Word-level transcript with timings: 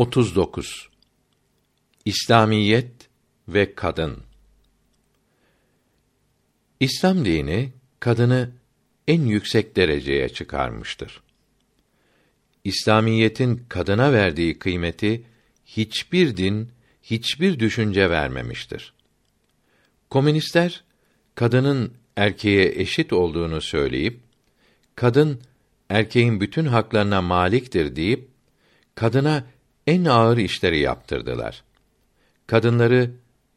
39 0.00 0.88
İslamiyet 2.04 2.92
ve 3.48 3.74
kadın 3.74 4.18
İslam 6.80 7.24
dini 7.24 7.72
kadını 8.00 8.50
en 9.08 9.22
yüksek 9.22 9.76
dereceye 9.76 10.28
çıkarmıştır. 10.28 11.22
İslamiyetin 12.64 13.64
kadına 13.68 14.12
verdiği 14.12 14.58
kıymeti 14.58 15.24
hiçbir 15.66 16.36
din, 16.36 16.68
hiçbir 17.02 17.58
düşünce 17.60 18.10
vermemiştir. 18.10 18.92
Komünistler 20.10 20.84
kadının 21.34 21.94
erkeğe 22.16 22.72
eşit 22.80 23.12
olduğunu 23.12 23.60
söyleyip 23.60 24.20
kadın 24.94 25.40
erkeğin 25.88 26.40
bütün 26.40 26.66
haklarına 26.66 27.22
maliktir 27.22 27.96
deyip 27.96 28.28
kadına 28.94 29.46
en 29.86 30.04
ağır 30.04 30.36
işleri 30.36 30.78
yaptırdılar. 30.78 31.62
Kadınları 32.46 33.10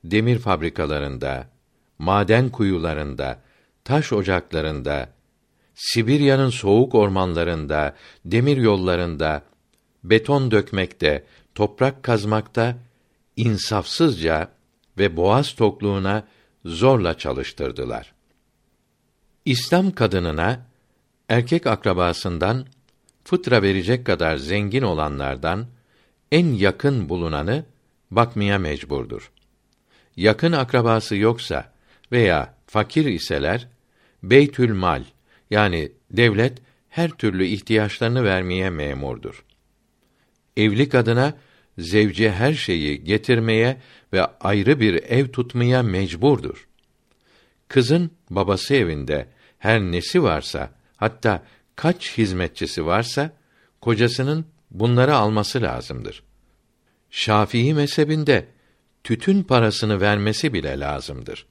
demir 0.04 0.40
fabrikalarında, 0.40 1.48
maden 2.00 2.50
kuyularında, 2.50 3.40
taş 3.84 4.14
ocaklarında, 4.14 5.10
Sibirya'nın 5.76 6.50
soğuk 6.50 6.96
ormanlarında, 6.96 7.96
demir 8.26 8.58
yollarında, 8.58 9.44
beton 10.04 10.52
dökmekte, 10.52 11.24
toprak 11.56 12.04
kazmakta 12.04 12.78
insafsızca 13.36 14.52
ve 14.98 15.18
boğaz 15.18 15.54
tokluğuna 15.54 16.28
zorla 16.66 17.18
çalıştırdılar. 17.18 18.14
İslam 19.46 19.92
kadınına 19.92 20.66
erkek 21.30 21.68
akrabasından 21.68 22.66
fıtra 23.24 23.62
verecek 23.62 24.06
kadar 24.06 24.38
zengin 24.38 24.82
olanlardan 24.82 25.68
en 26.34 26.54
yakın 26.54 27.10
bulunanı 27.10 27.66
bakmaya 28.12 28.60
mecburdur. 28.60 29.32
Yakın 30.16 30.52
akrabası 30.52 31.16
yoksa 31.16 31.74
veya 32.12 32.56
fakir 32.68 33.06
iseler 33.06 33.68
Beytül 34.24 34.74
Mal 34.74 35.04
yani 35.50 35.92
devlet 36.12 36.58
her 36.90 37.10
türlü 37.10 37.46
ihtiyaçlarını 37.46 38.24
vermeye 38.24 38.70
memurdur. 38.70 39.46
Evli 40.58 40.90
kadına 40.90 41.34
zevce 41.78 42.32
her 42.32 42.54
şeyi 42.54 43.04
getirmeye 43.04 43.78
ve 44.14 44.26
ayrı 44.26 44.80
bir 44.80 44.94
ev 44.94 45.28
tutmaya 45.28 45.84
mecburdur. 45.84 46.68
Kızın 47.68 48.12
babası 48.30 48.74
evinde 48.74 49.28
her 49.60 49.82
nesi 49.82 50.24
varsa, 50.24 50.70
hatta 50.98 51.44
kaç 51.76 52.18
hizmetçisi 52.18 52.86
varsa, 52.86 53.32
kocasının 53.82 54.46
bunları 54.74 55.16
alması 55.16 55.62
lazımdır. 55.62 56.24
Şafii 57.10 57.74
mezhebinde 57.74 58.48
tütün 59.04 59.44
parasını 59.44 60.02
vermesi 60.02 60.54
bile 60.54 60.80
lazımdır. 60.80 61.46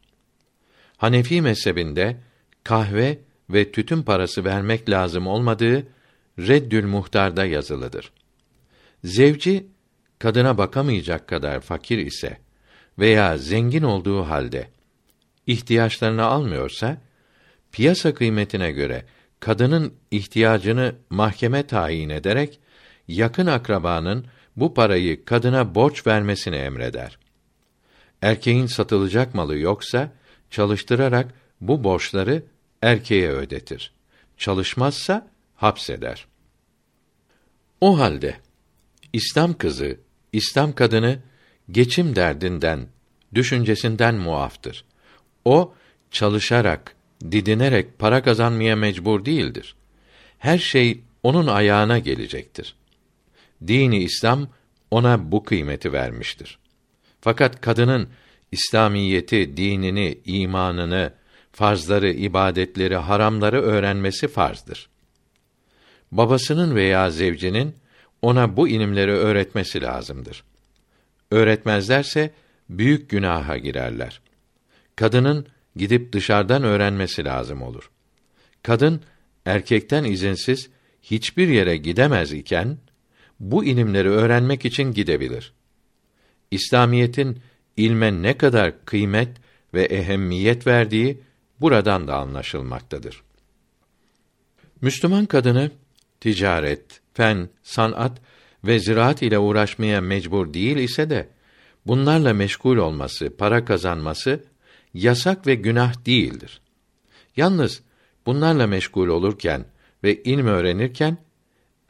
Hanefi 0.96 1.42
mezhebinde 1.42 2.16
kahve 2.64 3.18
ve 3.50 3.72
tütün 3.72 4.02
parası 4.02 4.44
vermek 4.44 4.90
lazım 4.90 5.26
olmadığı 5.26 5.86
Reddül 6.38 6.84
Muhtar'da 6.86 7.44
yazılıdır. 7.44 8.12
Zevci 9.04 9.66
kadına 10.18 10.58
bakamayacak 10.58 11.28
kadar 11.28 11.60
fakir 11.60 11.98
ise 11.98 12.38
veya 12.98 13.38
zengin 13.38 13.82
olduğu 13.82 14.22
halde 14.22 14.68
ihtiyaçlarını 15.46 16.24
almıyorsa 16.24 16.98
piyasa 17.72 18.14
kıymetine 18.14 18.72
göre 18.72 19.04
kadının 19.40 19.94
ihtiyacını 20.10 20.94
mahkeme 21.10 21.66
tayin 21.66 22.08
ederek 22.08 22.60
yakın 23.08 23.46
akrabanın 23.46 24.26
bu 24.56 24.74
parayı 24.74 25.24
kadına 25.24 25.74
borç 25.74 26.06
vermesini 26.06 26.56
emreder. 26.56 27.18
Erkeğin 28.22 28.66
satılacak 28.66 29.34
malı 29.34 29.58
yoksa 29.58 30.12
çalıştırarak 30.50 31.34
bu 31.60 31.84
borçları 31.84 32.42
erkeğe 32.82 33.30
ödetir. 33.30 33.92
Çalışmazsa 34.36 35.28
hapseder. 35.56 36.26
O 37.80 37.98
halde 37.98 38.36
İslam 39.12 39.54
kızı, 39.54 39.96
İslam 40.32 40.72
kadını 40.72 41.18
geçim 41.70 42.16
derdinden, 42.16 42.86
düşüncesinden 43.34 44.14
muaftır. 44.14 44.84
O 45.44 45.74
çalışarak, 46.10 46.96
didinerek 47.30 47.98
para 47.98 48.22
kazanmaya 48.22 48.76
mecbur 48.76 49.24
değildir. 49.24 49.74
Her 50.38 50.58
şey 50.58 51.00
onun 51.22 51.46
ayağına 51.46 51.98
gelecektir. 51.98 52.74
Dini 53.66 53.98
İslam 54.02 54.48
ona 54.90 55.32
bu 55.32 55.44
kıymeti 55.44 55.92
vermiştir. 55.92 56.58
Fakat 57.20 57.60
kadının 57.60 58.08
İslamiyeti, 58.52 59.56
dinini, 59.56 60.18
imanını, 60.24 61.12
farzları, 61.52 62.10
ibadetleri, 62.12 62.96
haramları 62.96 63.62
öğrenmesi 63.62 64.28
farzdır. 64.28 64.88
Babasının 66.12 66.74
veya 66.74 67.10
zevcinin 67.10 67.74
ona 68.22 68.56
bu 68.56 68.68
ilimleri 68.68 69.12
öğretmesi 69.12 69.82
lazımdır. 69.82 70.44
Öğretmezlerse 71.30 72.30
büyük 72.68 73.10
günaha 73.10 73.62
girerler. 73.62 74.20
Kadının 74.96 75.46
gidip 75.76 76.12
dışarıdan 76.12 76.62
öğrenmesi 76.62 77.24
lazım 77.24 77.62
olur. 77.62 77.90
Kadın 78.62 79.00
erkekten 79.46 80.04
izinsiz 80.04 80.70
hiçbir 81.02 81.48
yere 81.48 81.76
gidemez 81.76 82.32
iken 82.32 82.78
bu 83.40 83.64
ilimleri 83.64 84.08
öğrenmek 84.08 84.64
için 84.64 84.92
gidebilir. 84.92 85.52
İslamiyetin 86.50 87.38
ilme 87.76 88.22
ne 88.22 88.38
kadar 88.38 88.84
kıymet 88.84 89.28
ve 89.74 89.82
ehemmiyet 89.82 90.66
verdiği 90.66 91.20
buradan 91.60 92.08
da 92.08 92.16
anlaşılmaktadır. 92.16 93.22
Müslüman 94.80 95.26
kadını 95.26 95.70
ticaret, 96.20 97.00
fen, 97.14 97.48
sanat 97.62 98.18
ve 98.64 98.78
ziraat 98.78 99.22
ile 99.22 99.38
uğraşmaya 99.38 100.00
mecbur 100.00 100.54
değil 100.54 100.76
ise 100.76 101.10
de 101.10 101.28
bunlarla 101.86 102.34
meşgul 102.34 102.76
olması, 102.76 103.36
para 103.36 103.64
kazanması 103.64 104.44
yasak 104.94 105.46
ve 105.46 105.54
günah 105.54 106.06
değildir. 106.06 106.60
Yalnız 107.36 107.82
bunlarla 108.26 108.66
meşgul 108.66 109.08
olurken 109.08 109.64
ve 110.04 110.22
ilm 110.22 110.46
öğrenirken 110.46 111.18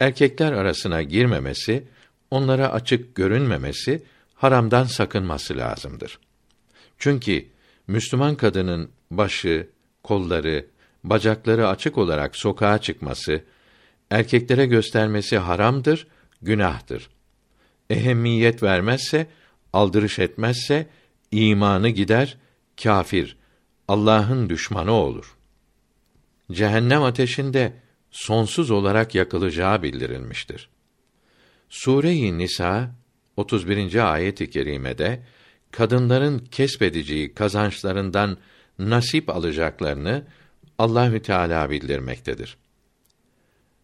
erkekler 0.03 0.51
arasına 0.51 1.01
girmemesi, 1.01 1.83
onlara 2.31 2.71
açık 2.71 3.15
görünmemesi, 3.15 4.03
haramdan 4.35 4.83
sakınması 4.83 5.57
lazımdır. 5.57 6.19
Çünkü 6.97 7.45
Müslüman 7.87 8.35
kadının 8.35 8.89
başı, 9.11 9.67
kolları, 10.03 10.65
bacakları 11.03 11.67
açık 11.67 11.97
olarak 11.97 12.35
sokağa 12.35 12.77
çıkması, 12.77 13.43
erkeklere 14.09 14.65
göstermesi 14.65 15.37
haramdır, 15.37 16.07
günahtır. 16.41 17.09
Ehemmiyet 17.89 18.63
vermezse, 18.63 19.27
aldırış 19.73 20.19
etmezse 20.19 20.87
imanı 21.31 21.89
gider, 21.89 22.37
kâfir, 22.83 23.37
Allah'ın 23.87 24.49
düşmanı 24.49 24.91
olur. 24.91 25.35
Cehennem 26.51 27.03
ateşinde 27.03 27.82
sonsuz 28.13 28.71
olarak 28.71 29.15
yakılacağı 29.15 29.83
bildirilmiştir. 29.83 30.69
Sure-i 31.69 32.37
Nisa 32.37 32.95
31. 33.37 34.13
ayet-i 34.13 34.49
kerimede 34.49 35.23
kadınların 35.71 36.39
kesbedeceği 36.39 37.33
kazançlarından 37.33 38.37
nasip 38.79 39.29
alacaklarını 39.29 40.25
Allahü 40.77 41.21
Teala 41.21 41.69
bildirmektedir. 41.69 42.57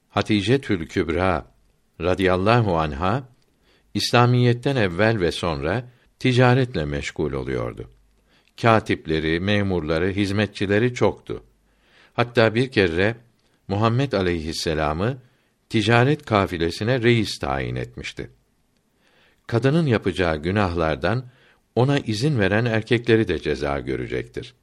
Hatice 0.10 0.62
Tül 0.62 0.88
Kübra 0.88 1.46
radıyallahu 2.02 2.78
anha 2.78 3.24
İslamiyetten 3.94 4.76
evvel 4.76 5.20
ve 5.20 5.32
sonra 5.32 5.90
ticaretle 6.20 6.86
meşgul 6.86 7.34
oluyordu. 7.34 7.90
Katipleri, 8.62 9.40
memurları, 9.40 10.12
hizmetçileri 10.12 10.94
çoktu. 10.94 11.44
Hatta 12.14 12.56
bir 12.56 12.72
kere 12.72 13.16
Muhammed 13.70 14.12
aleyhisselamı 14.12 15.18
ticaret 15.70 16.26
kafilesine 16.26 17.02
reis 17.02 17.40
tayin 17.40 17.76
etmişti. 17.76 18.30
Kadının 19.48 19.86
yapacağı 19.86 20.38
günahlardan 20.38 21.26
ona 21.76 22.00
izin 22.00 22.40
veren 22.40 22.66
erkekleri 22.66 23.28
de 23.28 23.40
ceza 23.40 23.80
görecektir. 23.80 24.54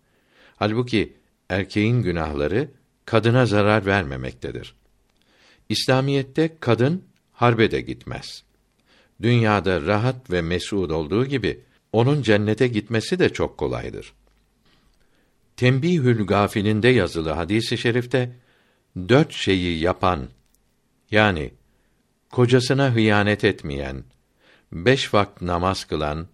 Halbuki 0.57 1.17
erkeğin 1.49 2.03
günahları 2.03 2.69
kadına 3.05 3.47
zarar 3.47 3.87
vermemektedir. 3.87 4.75
İslamiyette 5.69 6.57
kadın 6.61 7.05
harbe 7.33 7.71
de 7.71 7.81
gitmez. 7.81 8.43
Dünyada 9.23 9.83
rahat 9.83 10.31
ve 10.31 10.43
mesud 10.43 10.91
olduğu 10.91 11.27
gibi 11.27 11.61
onun 11.93 12.23
cennete 12.23 12.69
gitmesi 12.69 13.19
de 13.19 13.29
çok 13.29 13.59
kolaydır. 13.59 14.13
Tembihül 15.57 16.27
Gafilinde 16.27 16.89
yazılı 16.89 17.31
hadisi 17.31 17.75
i 17.75 17.79
şerifte 17.79 18.33
dört 18.97 19.33
şeyi 19.33 19.79
yapan 19.81 20.29
yani 21.11 21.53
kocasına 22.31 22.95
hıyanet 22.95 23.45
etmeyen, 23.45 24.05
beş 24.73 25.15
vakit 25.15 25.43
namaz 25.43 25.85
kılan, 25.85 26.27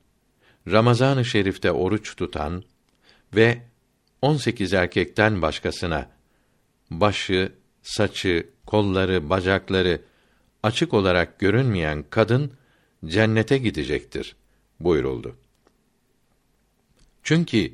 Ramazan-ı 0.70 1.24
Şerif'te 1.24 1.72
oruç 1.72 2.16
tutan 2.16 2.62
ve 3.34 3.62
18 4.22 4.72
erkekten 4.72 5.42
başkasına 5.42 6.10
başı, 6.90 7.52
saçı, 7.82 8.46
kolları, 8.66 9.30
bacakları 9.30 10.00
açık 10.62 10.94
olarak 10.94 11.38
görünmeyen 11.38 12.04
kadın 12.10 12.52
cennete 13.06 13.58
gidecektir 13.58 14.36
buyuruldu. 14.80 15.36
Çünkü 17.22 17.72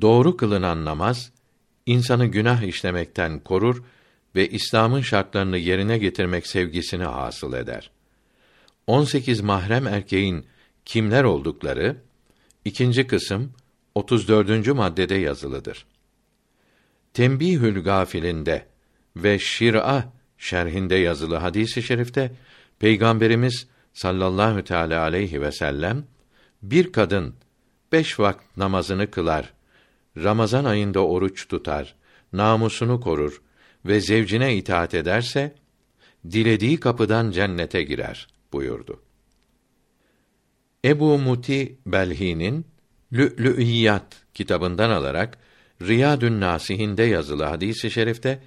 doğru 0.00 0.36
kılınan 0.36 0.84
namaz 0.84 1.32
insanı 1.86 2.26
günah 2.26 2.62
işlemekten 2.62 3.40
korur 3.40 3.82
ve 4.38 4.48
İslam'ın 4.48 5.00
şartlarını 5.00 5.58
yerine 5.58 5.98
getirmek 5.98 6.46
sevgisini 6.46 7.04
hasıl 7.04 7.52
eder. 7.52 7.90
18 8.86 9.40
mahrem 9.40 9.86
erkeğin 9.86 10.46
kimler 10.84 11.24
oldukları 11.24 11.96
ikinci 12.64 13.06
kısım 13.06 13.52
34. 13.94 14.66
maddede 14.66 15.14
yazılıdır. 15.14 15.86
Tembihül 17.14 17.82
Gafilinde 17.82 18.66
ve 19.16 19.38
Şir'a 19.38 20.12
şerhinde 20.38 20.94
yazılı 20.94 21.36
hadisi 21.36 21.80
i 21.80 21.82
şerifte 21.82 22.32
Peygamberimiz 22.78 23.66
sallallahu 23.92 24.64
teala 24.64 25.02
aleyhi 25.02 25.42
ve 25.42 25.52
sellem 25.52 26.04
bir 26.62 26.92
kadın 26.92 27.34
beş 27.92 28.20
vakit 28.20 28.56
namazını 28.56 29.10
kılar, 29.10 29.52
Ramazan 30.16 30.64
ayında 30.64 31.06
oruç 31.06 31.48
tutar, 31.48 31.94
namusunu 32.32 33.00
korur 33.00 33.42
ve 33.84 34.00
zevcine 34.00 34.56
itaat 34.56 34.94
ederse 34.94 35.54
dilediği 36.30 36.80
kapıdan 36.80 37.30
cennete 37.30 37.82
girer 37.82 38.28
buyurdu. 38.52 39.02
Ebu 40.84 41.18
Muti 41.18 41.78
Belhi'nin 41.86 42.66
Lü'lü'iyat 43.12 44.22
kitabından 44.34 44.90
alarak 44.90 45.38
Riyadün 45.82 46.40
Nasihinde 46.40 47.02
yazılı 47.02 47.44
hadisi 47.44 47.90
şerifte 47.90 48.42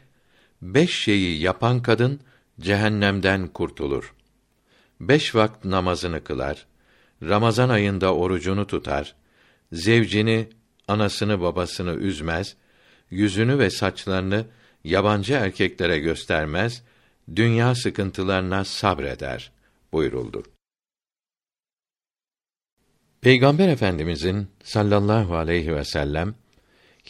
beş 0.62 1.04
şeyi 1.04 1.42
yapan 1.42 1.82
kadın 1.82 2.20
cehennemden 2.60 3.48
kurtulur. 3.48 4.14
Beş 5.00 5.36
vakit 5.36 5.66
namazını 5.66 6.24
kılar, 6.24 6.66
Ramazan 7.24 7.70
ayında 7.70 8.16
orucunu 8.16 8.68
tutar, 8.68 9.16
zevcini, 9.72 10.50
anasını 10.88 11.42
babasını 11.42 11.94
üzmez, 11.94 12.56
yüzünü 13.10 13.60
ve 13.60 13.70
saçlarını 13.70 14.46
yabancı 14.84 15.34
erkeklere 15.34 16.00
göstermez, 16.00 16.84
dünya 17.36 17.76
sıkıntılarına 17.76 18.66
sabreder 18.66 19.52
buyuruldu. 19.94 20.44
Peygamber 23.22 23.68
Efendimizin 23.68 24.48
sallallahu 24.64 25.36
aleyhi 25.36 25.76
ve 25.76 25.86
sellem 25.86 26.36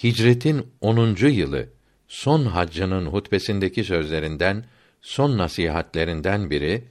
hicretin 0.04 0.72
10. 0.82 1.16
yılı 1.28 1.70
son 2.08 2.46
haccının 2.46 3.06
hutbesindeki 3.06 3.84
sözlerinden 3.84 4.66
son 5.02 5.38
nasihatlerinden 5.38 6.50
biri 6.50 6.84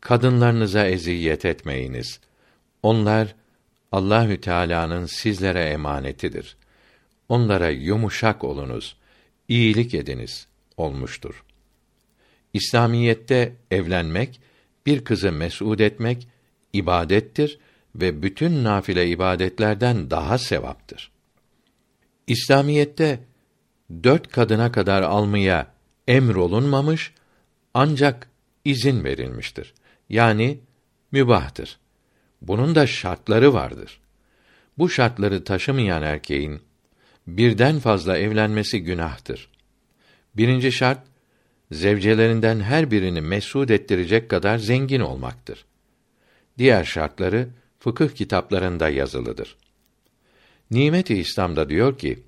kadınlarınıza 0.00 0.86
eziyet 0.86 1.44
etmeyiniz. 1.44 2.20
Onlar 2.82 3.34
Allahü 3.92 4.40
Teala'nın 4.40 5.06
sizlere 5.06 5.64
emanetidir. 5.64 6.56
Onlara 7.28 7.68
yumuşak 7.68 8.44
olunuz, 8.44 8.96
iyilik 9.48 9.94
ediniz 9.94 10.46
olmuştur. 10.76 11.44
İslamiyette 12.54 13.52
evlenmek, 13.70 14.40
bir 14.86 15.04
kızı 15.04 15.32
mes'ud 15.32 15.78
etmek 15.78 16.28
ibadettir 16.72 17.58
ve 17.94 18.22
bütün 18.22 18.64
nafile 18.64 19.08
ibadetlerden 19.08 20.10
daha 20.10 20.38
sevaptır. 20.38 21.10
İslamiyette 22.26 23.20
dört 24.04 24.28
kadına 24.28 24.72
kadar 24.72 25.02
almaya 25.02 25.66
emrolunmamış, 26.08 27.12
ancak 27.74 28.28
izin 28.64 29.04
verilmiştir. 29.04 29.74
Yani 30.08 30.58
mübahtır. 31.12 31.78
Bunun 32.42 32.74
da 32.74 32.86
şartları 32.86 33.54
vardır. 33.54 34.00
Bu 34.78 34.88
şartları 34.88 35.44
taşımayan 35.44 36.02
erkeğin 36.02 36.60
birden 37.26 37.78
fazla 37.78 38.18
evlenmesi 38.18 38.82
günahtır. 38.82 39.48
Birinci 40.36 40.72
şart 40.72 41.06
zevcelerinden 41.70 42.60
her 42.60 42.90
birini 42.90 43.20
mesud 43.20 43.68
ettirecek 43.68 44.28
kadar 44.28 44.58
zengin 44.58 45.00
olmaktır. 45.00 45.64
Diğer 46.58 46.84
şartları 46.84 47.48
fıkıh 47.78 48.08
kitaplarında 48.08 48.88
yazılıdır. 48.88 49.56
Nimet-i 50.70 51.14
İslam'da 51.14 51.68
diyor 51.68 51.98
ki, 51.98 52.22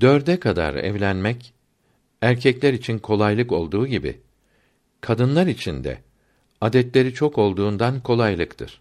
dörde 0.00 0.40
kadar 0.40 0.74
evlenmek, 0.74 1.54
erkekler 2.22 2.72
için 2.72 2.98
kolaylık 2.98 3.52
olduğu 3.52 3.86
gibi, 3.86 4.20
kadınlar 5.00 5.46
için 5.46 5.84
de 5.84 5.98
adetleri 6.60 7.14
çok 7.14 7.38
olduğundan 7.38 8.00
kolaylıktır. 8.00 8.80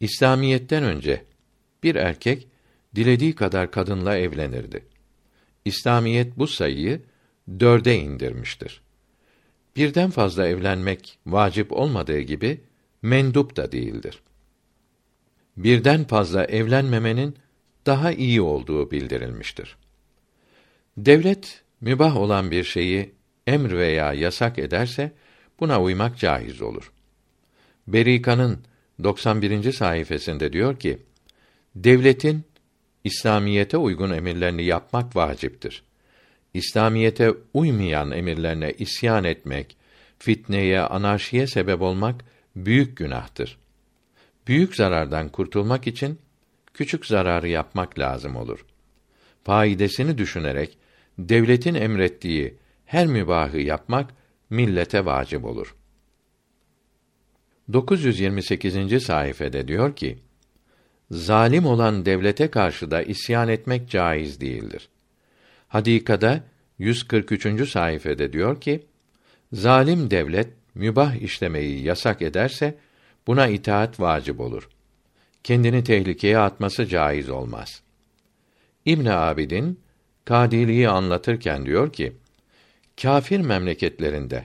İslamiyetten 0.00 0.84
önce 0.84 1.24
bir 1.82 1.94
erkek 1.94 2.49
dilediği 2.94 3.34
kadar 3.34 3.70
kadınla 3.70 4.16
evlenirdi. 4.16 4.84
İslamiyet 5.64 6.38
bu 6.38 6.46
sayıyı 6.46 7.02
dörde 7.60 7.96
indirmiştir. 7.96 8.80
Birden 9.76 10.10
fazla 10.10 10.46
evlenmek 10.46 11.18
vacip 11.26 11.72
olmadığı 11.72 12.20
gibi 12.20 12.60
mendup 13.02 13.56
da 13.56 13.72
değildir. 13.72 14.22
Birden 15.56 16.04
fazla 16.04 16.44
evlenmemenin 16.44 17.36
daha 17.86 18.12
iyi 18.12 18.40
olduğu 18.40 18.90
bildirilmiştir. 18.90 19.76
Devlet 20.96 21.62
mübah 21.80 22.16
olan 22.16 22.50
bir 22.50 22.64
şeyi 22.64 23.14
emr 23.46 23.72
veya 23.72 24.12
yasak 24.12 24.58
ederse 24.58 25.12
buna 25.60 25.82
uymak 25.82 26.18
caiz 26.18 26.62
olur. 26.62 26.92
Berika'nın 27.86 28.64
91. 29.02 29.72
sayfasında 29.72 30.52
diyor 30.52 30.78
ki: 30.78 30.98
Devletin 31.74 32.44
İslamiyete 33.04 33.76
uygun 33.76 34.10
emirlerini 34.10 34.64
yapmak 34.64 35.16
vaciptir. 35.16 35.82
İslamiyete 36.54 37.34
uymayan 37.54 38.10
emirlerine 38.10 38.72
isyan 38.72 39.24
etmek, 39.24 39.76
fitneye, 40.18 40.80
anarşiye 40.80 41.46
sebep 41.46 41.82
olmak 41.82 42.24
büyük 42.56 42.96
günahtır. 42.96 43.58
Büyük 44.46 44.76
zarardan 44.76 45.28
kurtulmak 45.28 45.86
için 45.86 46.18
küçük 46.74 47.06
zararı 47.06 47.48
yapmak 47.48 47.98
lazım 47.98 48.36
olur. 48.36 48.66
Faidesini 49.44 50.18
düşünerek 50.18 50.78
devletin 51.18 51.74
emrettiği 51.74 52.54
her 52.84 53.06
mübahı 53.06 53.58
yapmak 53.58 54.10
millete 54.50 55.04
vacip 55.04 55.44
olur. 55.44 55.76
928. 57.72 59.02
sayfede 59.02 59.68
diyor 59.68 59.96
ki: 59.96 60.18
Zalim 61.10 61.66
olan 61.66 62.06
devlete 62.06 62.50
karşı 62.50 62.90
da 62.90 63.02
isyan 63.02 63.48
etmek 63.48 63.90
caiz 63.90 64.40
değildir. 64.40 64.88
Hadikada 65.68 66.44
143. 66.78 67.70
sayfede 67.70 68.32
diyor 68.32 68.60
ki: 68.60 68.86
Zalim 69.52 70.10
devlet 70.10 70.48
mübah 70.74 71.14
işlemeyi 71.14 71.82
yasak 71.82 72.22
ederse 72.22 72.78
buna 73.26 73.46
itaat 73.46 74.00
vacip 74.00 74.40
olur. 74.40 74.68
Kendini 75.44 75.84
tehlikeye 75.84 76.38
atması 76.38 76.86
caiz 76.86 77.30
olmaz. 77.30 77.82
İbn 78.84 79.06
Abidin 79.06 79.80
Kadiliği 80.24 80.88
anlatırken 80.88 81.66
diyor 81.66 81.92
ki: 81.92 82.12
Kâfir 83.02 83.40
memleketlerinde 83.40 84.44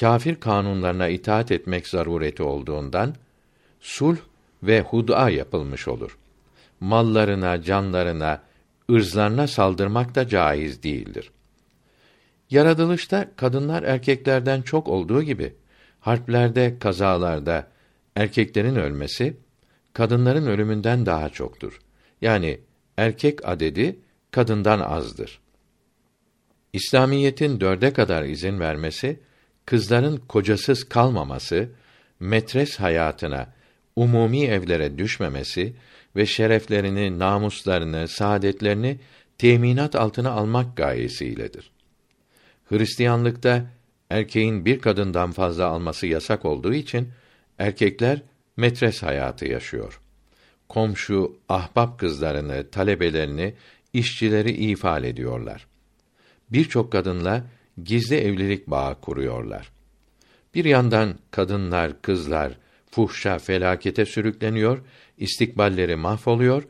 kâfir 0.00 0.34
kanunlarına 0.34 1.08
itaat 1.08 1.52
etmek 1.52 1.88
zarureti 1.88 2.42
olduğundan 2.42 3.14
sulh 3.80 4.16
ve 4.66 4.80
hud'a 4.80 5.30
yapılmış 5.30 5.88
olur. 5.88 6.18
Mallarına, 6.80 7.62
canlarına, 7.62 8.42
ırzlarına 8.90 9.46
saldırmak 9.46 10.14
da 10.14 10.28
caiz 10.28 10.82
değildir. 10.82 11.30
Yaratılışta 12.50 13.30
kadınlar 13.36 13.82
erkeklerden 13.82 14.62
çok 14.62 14.88
olduğu 14.88 15.22
gibi 15.22 15.54
harplerde, 16.00 16.78
kazalarda 16.78 17.68
erkeklerin 18.16 18.76
ölmesi 18.76 19.36
kadınların 19.92 20.46
ölümünden 20.46 21.06
daha 21.06 21.28
çoktur. 21.28 21.80
Yani 22.20 22.60
erkek 22.96 23.48
adedi 23.48 24.00
kadından 24.30 24.80
azdır. 24.80 25.40
İslamiyetin 26.72 27.60
dörde 27.60 27.92
kadar 27.92 28.24
izin 28.24 28.60
vermesi, 28.60 29.20
kızların 29.66 30.16
kocasız 30.16 30.88
kalmaması, 30.88 31.68
metres 32.20 32.80
hayatına, 32.80 33.52
umumi 33.96 34.44
evlere 34.44 34.98
düşmemesi 34.98 35.74
ve 36.16 36.26
şereflerini, 36.26 37.18
namuslarını, 37.18 38.08
saadetlerini 38.08 38.98
teminat 39.38 39.94
altına 39.94 40.30
almak 40.30 40.76
gayesiyledir. 40.76 41.70
Hristiyanlıkta 42.68 43.66
erkeğin 44.10 44.64
bir 44.64 44.78
kadından 44.78 45.32
fazla 45.32 45.66
alması 45.66 46.06
yasak 46.06 46.44
olduğu 46.44 46.74
için 46.74 47.08
Erkekler 47.58 48.22
metres 48.56 49.02
hayatı 49.02 49.44
yaşıyor. 49.44 50.00
Komşu, 50.68 51.36
ahbap 51.48 51.98
kızlarını, 51.98 52.70
talebelerini, 52.70 53.54
işçileri 53.92 54.52
ifal 54.52 55.04
ediyorlar. 55.04 55.66
Birçok 56.50 56.92
kadınla 56.92 57.44
gizli 57.84 58.16
evlilik 58.16 58.66
bağı 58.66 59.00
kuruyorlar. 59.00 59.70
Bir 60.54 60.64
yandan 60.64 61.14
kadınlar, 61.30 62.02
kızlar 62.02 62.52
fuhşa, 62.96 63.38
felakete 63.38 64.06
sürükleniyor, 64.06 64.78
istikballeri 65.18 65.96
mahvoluyor. 65.96 66.62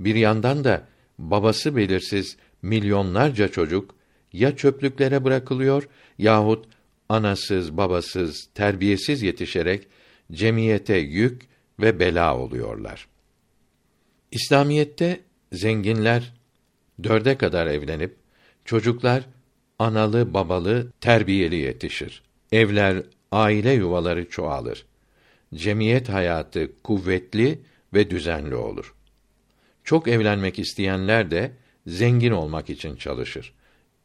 Bir 0.00 0.14
yandan 0.14 0.64
da 0.64 0.88
babası 1.18 1.76
belirsiz 1.76 2.36
milyonlarca 2.62 3.48
çocuk 3.48 3.94
ya 4.32 4.56
çöplüklere 4.56 5.24
bırakılıyor 5.24 5.88
yahut 6.18 6.66
anasız, 7.08 7.76
babasız, 7.76 8.48
terbiyesiz 8.54 9.22
yetişerek 9.22 9.86
cemiyete 10.32 10.96
yük 10.96 11.42
ve 11.80 12.00
bela 12.00 12.38
oluyorlar. 12.38 13.08
İslamiyette 14.32 15.20
zenginler 15.52 16.32
dörde 17.02 17.38
kadar 17.38 17.66
evlenip 17.66 18.16
çocuklar 18.64 19.22
analı 19.78 20.34
babalı 20.34 20.92
terbiyeli 21.00 21.56
yetişir. 21.56 22.22
Evler, 22.52 23.02
aile 23.32 23.72
yuvaları 23.72 24.28
çoğalır. 24.28 24.87
Cemiyet 25.54 26.08
hayatı 26.08 26.82
kuvvetli 26.82 27.58
ve 27.94 28.10
düzenli 28.10 28.54
olur. 28.54 28.94
Çok 29.84 30.08
evlenmek 30.08 30.58
isteyenler 30.58 31.30
de 31.30 31.52
zengin 31.86 32.32
olmak 32.32 32.70
için 32.70 32.96
çalışır. 32.96 33.54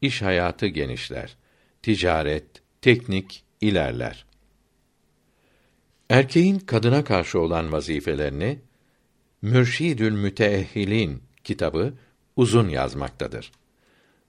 İş 0.02 0.22
hayatı 0.22 0.68
genişler. 0.68 1.36
Ticaret, 1.82 2.46
teknik 2.82 3.44
ilerler. 3.62 4.26
Erkeğin 6.10 6.60
kadına 6.60 7.04
karşı 7.04 7.40
olan 7.40 7.72
vazifelerini 7.72 8.60
Mürşidül 9.42 10.12
Müteehhilin 10.12 11.24
kitabı 11.44 11.94
uzun 12.36 12.70
yazmaktadır. 12.70 13.52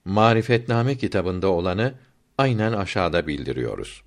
Marifetname 0.05 0.97
kitabında 0.97 1.47
olanı 1.47 1.93
aynen 2.37 2.73
aşağıda 2.73 3.27
bildiriyoruz. 3.27 4.03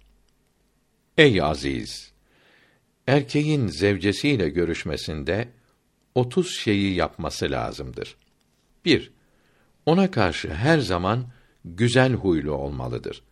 Ey 1.19 1.43
aziz! 1.43 2.08
Erkeğin 3.09 3.67
zevcesiyle 3.67 4.49
görüşmesinde 4.49 5.49
otuz 6.15 6.57
şeyi 6.57 6.95
yapması 6.95 7.51
lazımdır. 7.51 8.17
1. 8.85 9.13
Ona 9.87 10.11
karşı 10.11 10.55
her 10.55 10.79
zaman 10.79 11.27
güzel 11.65 12.13
huylu 12.13 12.53
olmalıdır. 12.53 13.23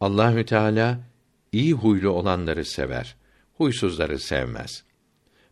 Allahü 0.00 0.46
Teala 0.46 1.00
iyi 1.52 1.72
huylu 1.72 2.10
olanları 2.10 2.64
sever, 2.64 3.16
huysuzları 3.54 4.18
sevmez. 4.18 4.84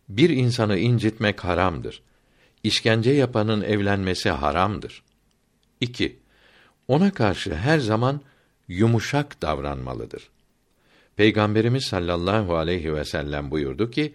Bir 0.09 0.29
insanı 0.29 0.77
incitmek 0.77 1.43
haramdır. 1.43 2.01
İşkence 2.63 3.11
yapanın 3.11 3.61
evlenmesi 3.61 4.29
haramdır. 4.29 5.03
2. 5.81 6.19
Ona 6.87 7.11
karşı 7.11 7.55
her 7.55 7.79
zaman 7.79 8.21
yumuşak 8.67 9.41
davranmalıdır. 9.41 10.32
Peygamberimiz 11.15 11.85
sallallahu 11.85 12.55
aleyhi 12.55 12.95
ve 12.95 13.05
sellem 13.05 13.51
buyurdu 13.51 13.91
ki, 13.91 14.13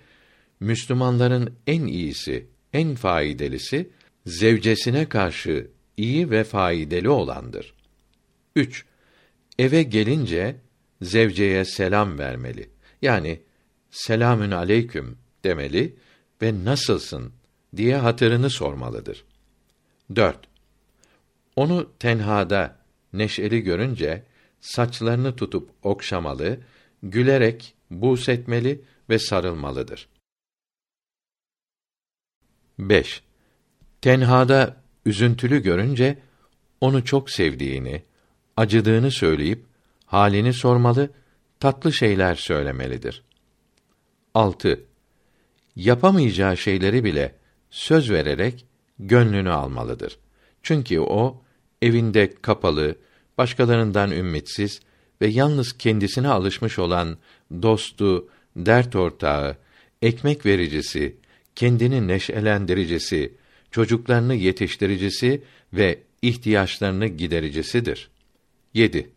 Müslümanların 0.61 1.55
en 1.67 1.87
iyisi, 1.87 2.47
en 2.73 2.95
faydalısı 2.95 3.87
zevcesine 4.26 5.09
karşı 5.09 5.71
iyi 5.97 6.31
ve 6.31 6.45
faydalı 6.45 7.12
olandır. 7.12 7.75
3. 8.57 8.85
Eve 9.59 9.83
gelince 9.83 10.57
zevceye 11.02 11.64
selam 11.64 12.19
vermeli. 12.19 12.71
Yani 13.02 13.40
selamün 13.90 14.50
aleyküm 14.50 15.19
demeli 15.45 15.97
ve 16.43 16.64
nasılsın 16.64 17.33
diye 17.76 17.97
hatırını 17.97 18.50
sormalıdır. 18.50 19.25
4. 20.17 20.38
Onu 21.57 21.93
tenhada 21.99 22.76
neşeli 23.12 23.61
görünce 23.61 24.23
saçlarını 24.61 25.37
tutup 25.37 25.71
okşamalı, 25.83 26.59
gülerek 27.02 27.75
buğs 27.90 28.28
etmeli 28.28 28.85
ve 29.11 29.19
sarılmalıdır. 29.19 30.09
5. 32.78 33.23
Tenhada 34.00 34.76
üzüntülü 35.07 35.62
görünce 35.62 36.19
onu 36.81 37.05
çok 37.05 37.31
sevdiğini, 37.31 38.02
acıdığını 38.57 39.11
söyleyip 39.11 39.64
halini 40.07 40.52
sormalı, 40.52 41.11
tatlı 41.61 41.93
şeyler 41.93 42.35
söylemelidir. 42.35 43.23
6. 44.35 44.81
Yapamayacağı 45.76 46.57
şeyleri 46.57 47.05
bile 47.05 47.35
söz 47.71 48.11
vererek 48.11 48.67
gönlünü 48.99 49.50
almalıdır. 49.50 50.19
Çünkü 50.62 51.00
o 51.00 51.43
evinde 51.83 52.35
kapalı, 52.35 52.97
başkalarından 53.38 54.11
ümitsiz 54.11 54.81
ve 55.20 55.26
yalnız 55.26 55.78
kendisine 55.78 56.28
alışmış 56.28 56.78
olan 56.78 57.18
dostu, 57.62 58.28
dert 58.56 58.96
ortağı, 58.96 59.56
ekmek 60.02 60.46
vericisi, 60.46 61.16
kendini 61.54 62.08
neşelendiricisi, 62.08 63.32
çocuklarını 63.70 64.34
yetiştiricisi 64.34 65.42
ve 65.72 65.98
ihtiyaçlarını 66.22 67.06
gidericisidir. 67.06 68.10
7. 68.75 69.10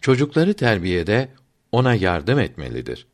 Çocukları 0.00 0.54
terbiyede 0.54 1.28
ona 1.72 1.94
yardım 1.94 2.38
etmelidir. 2.38 3.06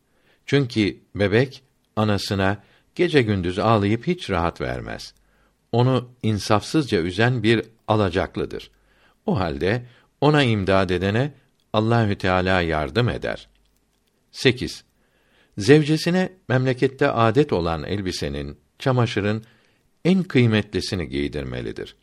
Çünkü 0.46 0.96
bebek 1.14 1.62
anasına 1.96 2.62
gece 2.94 3.22
gündüz 3.22 3.58
ağlayıp 3.58 4.06
hiç 4.06 4.30
rahat 4.30 4.60
vermez. 4.60 5.14
Onu 5.72 6.10
insafsızca 6.22 7.00
üzen 7.02 7.42
bir 7.42 7.62
alacaklıdır. 7.88 8.70
O 9.26 9.38
halde 9.38 9.82
ona 10.20 10.42
imdad 10.42 10.90
edene 10.90 11.32
Allahü 11.72 12.18
Teala 12.18 12.60
yardım 12.60 13.08
eder. 13.08 13.48
8. 14.32 14.84
Zevcesine 15.58 16.32
memlekette 16.48 17.10
adet 17.10 17.52
olan 17.52 17.84
elbisenin, 17.84 18.58
çamaşırın 18.78 19.44
en 20.04 20.22
kıymetlisini 20.22 21.08
giydirmelidir. 21.08 21.96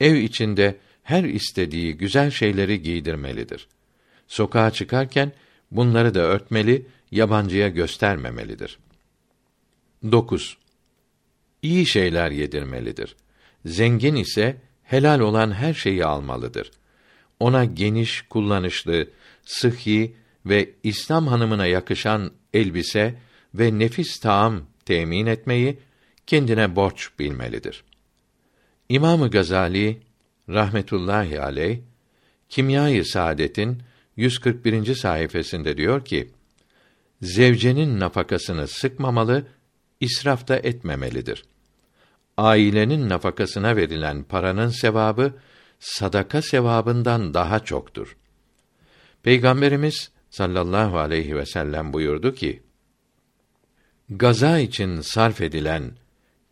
Ev 0.00 0.14
içinde 0.14 0.76
her 1.02 1.24
istediği 1.24 1.96
güzel 1.96 2.30
şeyleri 2.30 2.82
giydirmelidir. 2.82 3.68
Sokağa 4.28 4.70
çıkarken 4.70 5.32
bunları 5.70 6.14
da 6.14 6.20
örtmeli, 6.20 6.86
yabancıya 7.10 7.68
göstermemelidir. 7.68 8.78
9. 10.12 10.58
İyi 11.62 11.86
şeyler 11.86 12.30
yedirmelidir. 12.30 13.16
Zengin 13.64 14.16
ise 14.16 14.56
helal 14.82 15.20
olan 15.20 15.52
her 15.52 15.74
şeyi 15.74 16.04
almalıdır. 16.04 16.70
Ona 17.40 17.64
geniş, 17.64 18.22
kullanışlı, 18.22 19.08
sıhhi 19.44 20.14
ve 20.46 20.70
İslam 20.82 21.26
hanımına 21.26 21.66
yakışan 21.66 22.30
elbise 22.54 23.14
ve 23.54 23.78
nefis 23.78 24.20
taam 24.20 24.62
temin 24.84 25.26
etmeyi 25.26 25.78
kendine 26.26 26.76
borç 26.76 27.10
bilmelidir. 27.18 27.84
İmamı 28.88 29.30
Gazali 29.30 30.00
rahmetullahi 30.48 31.40
aleyh 31.40 31.78
Kimyayı 32.48 33.04
Saadet'in 33.04 33.82
141. 34.16 34.94
sayfasında 34.94 35.76
diyor 35.76 36.04
ki: 36.04 36.30
Zevcenin 37.22 38.00
nafakasını 38.00 38.68
sıkmamalı, 38.68 39.46
israfta 40.00 40.56
etmemelidir. 40.56 41.44
Ailenin 42.36 43.08
nafakasına 43.08 43.76
verilen 43.76 44.24
paranın 44.24 44.68
sevabı 44.68 45.34
sadaka 45.80 46.42
sevabından 46.42 47.34
daha 47.34 47.64
çoktur. 47.64 48.16
Peygamberimiz 49.22 50.10
sallallahu 50.30 50.98
aleyhi 50.98 51.36
ve 51.36 51.46
sellem 51.46 51.92
buyurdu 51.92 52.34
ki: 52.34 52.62
Gaza 54.10 54.58
için 54.58 55.00
sarf 55.00 55.40
edilen, 55.40 55.92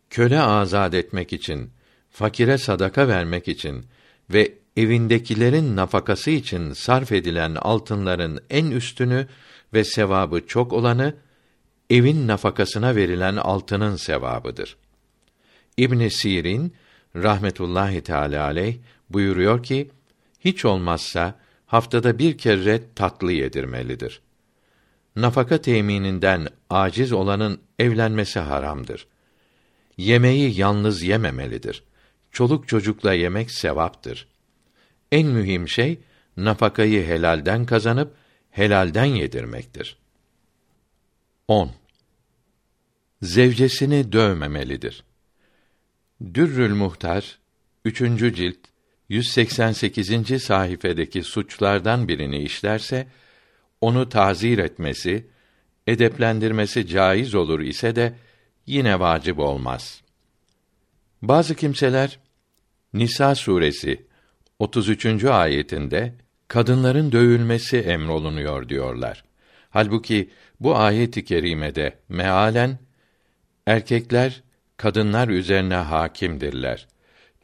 köle 0.09 0.39
azad 0.39 0.93
etmek 0.93 1.33
için, 1.33 1.71
fakire 2.09 2.57
sadaka 2.57 3.07
vermek 3.07 3.47
için 3.47 3.85
ve 4.29 4.53
evindekilerin 4.77 5.75
nafakası 5.75 6.31
için 6.31 6.73
sarf 6.73 7.11
edilen 7.11 7.55
altınların 7.55 8.39
en 8.49 8.71
üstünü 8.71 9.27
ve 9.73 9.83
sevabı 9.83 10.47
çok 10.47 10.73
olanı 10.73 11.15
evin 11.89 12.27
nafakasına 12.27 12.95
verilen 12.95 13.35
altının 13.35 13.95
sevabıdır. 13.95 14.77
İbn 15.77 16.07
Sirin 16.07 16.73
rahmetullahi 17.15 18.01
teala 18.01 18.43
aleyh 18.43 18.77
buyuruyor 19.09 19.63
ki 19.63 19.89
hiç 20.39 20.65
olmazsa 20.65 21.39
haftada 21.65 22.19
bir 22.19 22.37
kere 22.37 22.81
tatlı 22.95 23.31
yedirmelidir. 23.31 24.21
Nafaka 25.15 25.61
temininden 25.61 26.47
aciz 26.69 27.11
olanın 27.11 27.59
evlenmesi 27.79 28.39
haramdır. 28.39 29.07
Yemeği 29.97 30.59
yalnız 30.59 31.03
yememelidir. 31.03 31.83
Çoluk 32.31 32.67
çocukla 32.67 33.13
yemek 33.13 33.51
sevaptır. 33.51 34.27
En 35.11 35.27
mühim 35.27 35.69
şey 35.69 35.99
nafakayı 36.37 37.05
helalden 37.05 37.65
kazanıp 37.65 38.15
helalden 38.51 39.05
yedirmektir. 39.05 39.97
10. 41.47 41.71
Zevcesini 43.21 44.11
dövmemelidir. 44.11 45.03
Dürrül 46.33 46.73
Muhtar 46.73 47.39
3. 47.85 47.97
cilt 48.35 48.57
188. 49.09 50.43
sayfedeki 50.43 51.23
suçlardan 51.23 52.07
birini 52.07 52.37
işlerse 52.37 53.07
onu 53.81 54.09
tazir 54.09 54.57
etmesi, 54.57 55.27
edeplendirmesi 55.87 56.87
caiz 56.87 57.35
olur 57.35 57.59
ise 57.59 57.95
de 57.95 58.13
yine 58.65 58.99
vacip 58.99 59.39
olmaz. 59.39 60.01
Bazı 61.21 61.55
kimseler 61.55 62.19
Nisa 62.93 63.35
suresi 63.35 64.05
33. 64.59 65.23
ayetinde 65.23 66.13
kadınların 66.47 67.11
dövülmesi 67.11 67.77
emrolunuyor 67.77 68.69
diyorlar. 68.69 69.23
Halbuki 69.69 70.29
bu 70.59 70.77
ayet-i 70.77 71.25
kerimede 71.25 71.99
mealen 72.09 72.79
erkekler 73.67 74.43
kadınlar 74.77 75.27
üzerine 75.27 75.75
hakimdirler. 75.75 76.87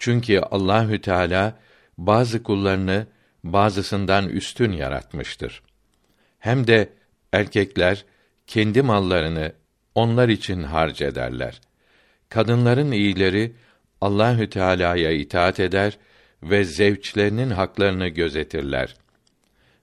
Çünkü 0.01 0.39
Allahü 0.39 1.01
Teala 1.01 1.60
bazı 1.98 2.43
kullarını 2.43 3.08
bazısından 3.43 4.29
üstün 4.29 4.72
yaratmıştır. 4.72 5.63
Hem 6.39 6.67
de 6.67 6.89
erkekler 7.34 8.05
kendi 8.48 8.81
mallarını 8.81 9.53
onlar 9.96 10.29
için 10.29 10.63
harc 10.63 11.05
ederler. 11.05 11.62
Kadınların 12.29 12.91
iyileri 12.91 13.53
Allahü 14.01 14.50
Teala'ya 14.50 15.12
itaat 15.12 15.60
eder 15.60 15.98
ve 16.43 16.63
zevçlerinin 16.63 17.50
haklarını 17.50 18.08
gözetirler. 18.08 18.96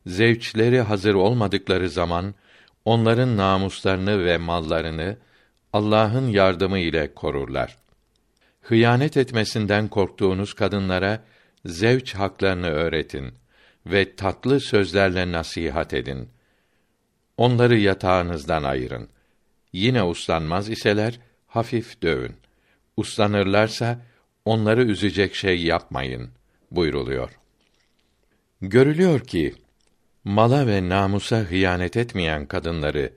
Zevçleri 0.07 0.81
hazır 0.81 1.15
olmadıkları 1.15 1.89
zaman 1.91 2.35
onların 2.85 3.37
namuslarını 3.37 4.25
ve 4.25 4.39
mallarını 4.39 5.17
Allah'ın 5.73 6.29
yardımı 6.29 6.79
ile 6.79 7.15
korurlar. 7.15 7.77
Hıyanet 8.69 9.17
etmesinden 9.17 9.89
korktuğunuz 9.89 10.55
kadınlara 10.55 11.25
zevç 11.65 12.15
haklarını 12.15 12.67
öğretin 12.67 13.35
ve 13.87 14.17
tatlı 14.17 14.61
sözlerle 14.61 15.33
nasihat 15.33 15.95
edin. 15.95 16.29
Onları 17.37 17.79
yatağınızdan 17.79 18.63
ayırın. 18.63 19.09
Yine 19.73 20.03
uslanmaz 20.03 20.69
iseler 20.69 21.21
hafif 21.47 22.03
dövün. 22.03 22.37
Uslanırlarsa 22.97 24.01
onları 24.45 24.85
üzecek 24.85 25.35
şey 25.35 25.63
yapmayın 25.63 26.31
buyruluyor. 26.71 27.31
Görülüyor 28.63 29.21
ki 29.21 29.55
mala 30.25 30.67
ve 30.67 30.89
namusa 30.89 31.39
hıyanet 31.39 31.97
etmeyen 31.97 32.47
kadınları 32.47 33.13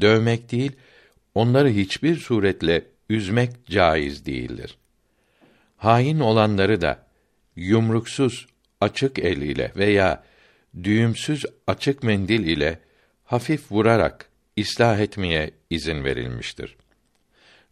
dövmek 0.00 0.52
değil, 0.52 0.72
onları 1.34 1.68
hiçbir 1.68 2.16
suretle 2.16 2.84
üzmek 3.08 3.66
caiz 3.66 4.26
değildir. 4.26 4.78
Hain 5.76 6.20
olanları 6.20 6.80
da 6.80 7.06
yumruksuz 7.56 8.46
açık 8.80 9.18
el 9.18 9.36
ile 9.36 9.72
veya 9.76 10.24
düğümsüz 10.82 11.44
açık 11.66 12.02
mendil 12.02 12.46
ile 12.46 12.78
hafif 13.24 13.72
vurarak 13.72 14.28
ıslah 14.60 14.98
etmeye 14.98 15.50
izin 15.70 16.04
verilmiştir. 16.04 16.76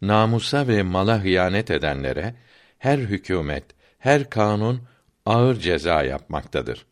Namusa 0.02 0.68
ve 0.68 0.82
mala 0.82 1.24
hıyanet 1.24 1.70
edenlere 1.70 2.34
her 2.78 2.98
hükümet, 2.98 3.64
her 3.98 4.30
kanun 4.30 4.82
ağır 5.26 5.56
ceza 5.56 6.02
yapmaktadır. 6.02 6.86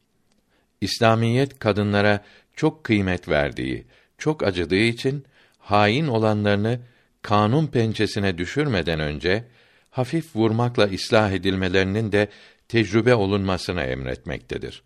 İslamiyet 0.81 1.59
kadınlara 1.59 2.25
çok 2.57 2.85
kıymet 2.85 3.29
verdiği, 3.29 3.87
çok 4.19 4.43
acıdığı 4.43 4.76
için 4.76 5.25
hain 5.59 6.07
olanlarını 6.07 6.81
kanun 7.23 7.67
pençesine 7.67 8.38
düşürmeden 8.38 9.00
önce 9.00 9.45
hafif 9.91 10.37
vurmakla 10.37 10.85
ıslah 10.85 11.33
edilmelerinin 11.33 12.13
de 12.13 12.29
tecrübe 12.69 13.15
olunmasını 13.15 13.83
emretmektedir. 13.83 14.83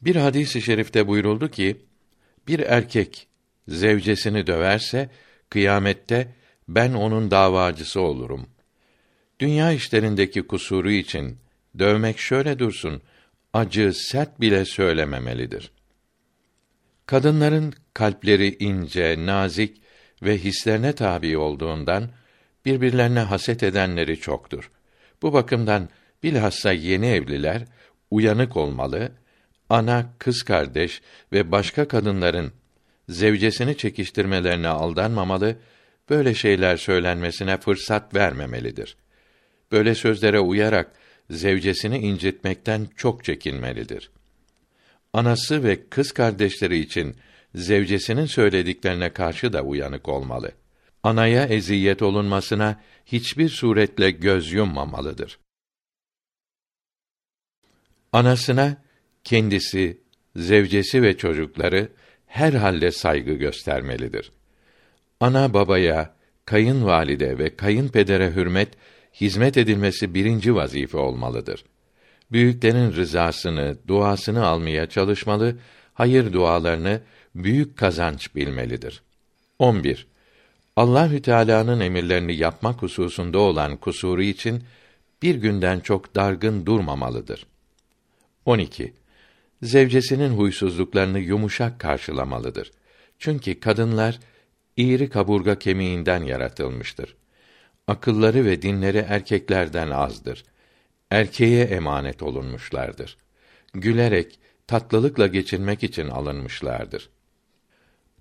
Bir 0.00 0.16
hadis-i 0.16 0.62
şerifte 0.62 1.06
buyuruldu 1.06 1.50
ki, 1.50 1.76
bir 2.48 2.58
erkek 2.60 3.26
zevcesini 3.68 4.46
döverse 4.46 5.10
kıyamette 5.50 6.34
ben 6.68 6.92
onun 6.92 7.30
davacısı 7.30 8.00
olurum. 8.00 8.46
Dünya 9.40 9.72
işlerindeki 9.72 10.42
kusuru 10.42 10.90
için 10.90 11.38
dövmek 11.78 12.18
şöyle 12.18 12.58
dursun, 12.58 13.02
acı, 13.52 13.92
sert 13.94 14.40
bile 14.40 14.64
söylememelidir. 14.64 15.70
Kadınların 17.06 17.74
kalpleri 17.94 18.56
ince, 18.58 19.26
nazik 19.26 19.82
ve 20.22 20.38
hislerine 20.38 20.92
tabi 20.92 21.38
olduğundan 21.38 22.10
birbirlerine 22.68 23.20
haset 23.20 23.62
edenleri 23.62 24.20
çoktur. 24.20 24.70
Bu 25.22 25.32
bakımdan 25.32 25.88
bilhassa 26.22 26.72
yeni 26.72 27.06
evliler 27.06 27.64
uyanık 28.10 28.56
olmalı, 28.56 29.12
ana, 29.68 30.06
kız 30.18 30.42
kardeş 30.42 31.02
ve 31.32 31.52
başka 31.52 31.88
kadınların 31.88 32.52
zevcesini 33.08 33.76
çekiştirmelerine 33.76 34.68
aldanmamalı, 34.68 35.56
böyle 36.10 36.34
şeyler 36.34 36.76
söylenmesine 36.76 37.56
fırsat 37.56 38.14
vermemelidir. 38.14 38.96
Böyle 39.72 39.94
sözlere 39.94 40.40
uyarak 40.40 40.92
zevcesini 41.30 41.98
incitmekten 41.98 42.88
çok 42.96 43.24
çekinmelidir. 43.24 44.10
Anası 45.12 45.64
ve 45.64 45.88
kız 45.90 46.12
kardeşleri 46.12 46.78
için 46.78 47.16
zevcesinin 47.54 48.26
söylediklerine 48.26 49.12
karşı 49.12 49.52
da 49.52 49.62
uyanık 49.62 50.08
olmalı. 50.08 50.52
Anaya 51.02 51.46
eziyet 51.46 52.02
olunmasına 52.02 52.80
hiçbir 53.06 53.48
suretle 53.48 54.10
göz 54.10 54.52
yummamalıdır. 54.52 55.38
Anasına 58.12 58.82
kendisi, 59.24 60.00
zevcesi 60.36 61.02
ve 61.02 61.16
çocukları 61.16 61.88
her 62.26 62.52
halde 62.52 62.90
saygı 62.90 63.32
göstermelidir. 63.32 64.32
Ana 65.20 65.54
babaya, 65.54 66.16
kayınvalide 66.44 67.38
ve 67.38 67.56
kayınpedere 67.56 68.34
hürmet 68.34 68.68
hizmet 69.20 69.56
edilmesi 69.56 70.14
birinci 70.14 70.54
vazife 70.54 70.98
olmalıdır. 70.98 71.64
Büyüklerin 72.32 72.92
rızasını, 72.92 73.78
duasını 73.88 74.46
almaya 74.46 74.86
çalışmalı, 74.86 75.56
hayır 75.94 76.32
dualarını 76.32 77.00
büyük 77.34 77.76
kazanç 77.76 78.34
bilmelidir. 78.34 79.02
11. 79.58 80.06
Allahü 80.78 81.22
Teala'nın 81.22 81.80
emirlerini 81.80 82.36
yapmak 82.36 82.82
hususunda 82.82 83.38
olan 83.38 83.76
kusuru 83.76 84.22
için 84.22 84.64
bir 85.22 85.34
günden 85.34 85.80
çok 85.80 86.14
dargın 86.14 86.66
durmamalıdır. 86.66 87.46
12. 88.44 88.92
Zevcesinin 89.62 90.30
huysuzluklarını 90.30 91.18
yumuşak 91.18 91.78
karşılamalıdır. 91.80 92.72
Çünkü 93.18 93.60
kadınlar 93.60 94.18
iğri 94.76 95.10
kaburga 95.10 95.58
kemiğinden 95.58 96.22
yaratılmıştır 96.22 97.16
akılları 97.88 98.44
ve 98.44 98.62
dinleri 98.62 98.98
erkeklerden 99.08 99.90
azdır. 99.90 100.44
Erkeğe 101.10 101.64
emanet 101.64 102.22
olunmuşlardır. 102.22 103.16
Gülerek, 103.74 104.38
tatlılıkla 104.66 105.26
geçinmek 105.26 105.82
için 105.84 106.08
alınmışlardır. 106.08 107.10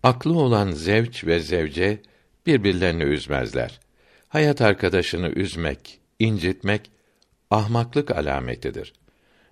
Aklı 0.04 0.40
olan 0.40 0.72
zevç 0.72 1.26
ve 1.26 1.40
zevce 1.40 2.02
birbirlerini 2.48 3.04
üzmezler. 3.04 3.80
Hayat 4.28 4.62
arkadaşını 4.62 5.30
üzmek, 5.30 6.00
incitmek 6.20 6.92
ahmaklık 7.52 8.12
alametidir. 8.12 8.94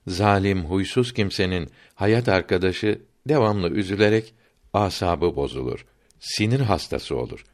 Zalim, 0.08 0.66
huysuz 0.66 1.14
kimsenin 1.14 1.70
hayat 1.96 2.30
arkadaşı 2.30 3.02
devamlı 3.28 3.70
üzülerek 3.70 4.34
asabı 4.74 5.36
bozulur. 5.36 5.86
Sinir 6.20 6.60
hastası 6.60 7.16
olur. 7.16 7.46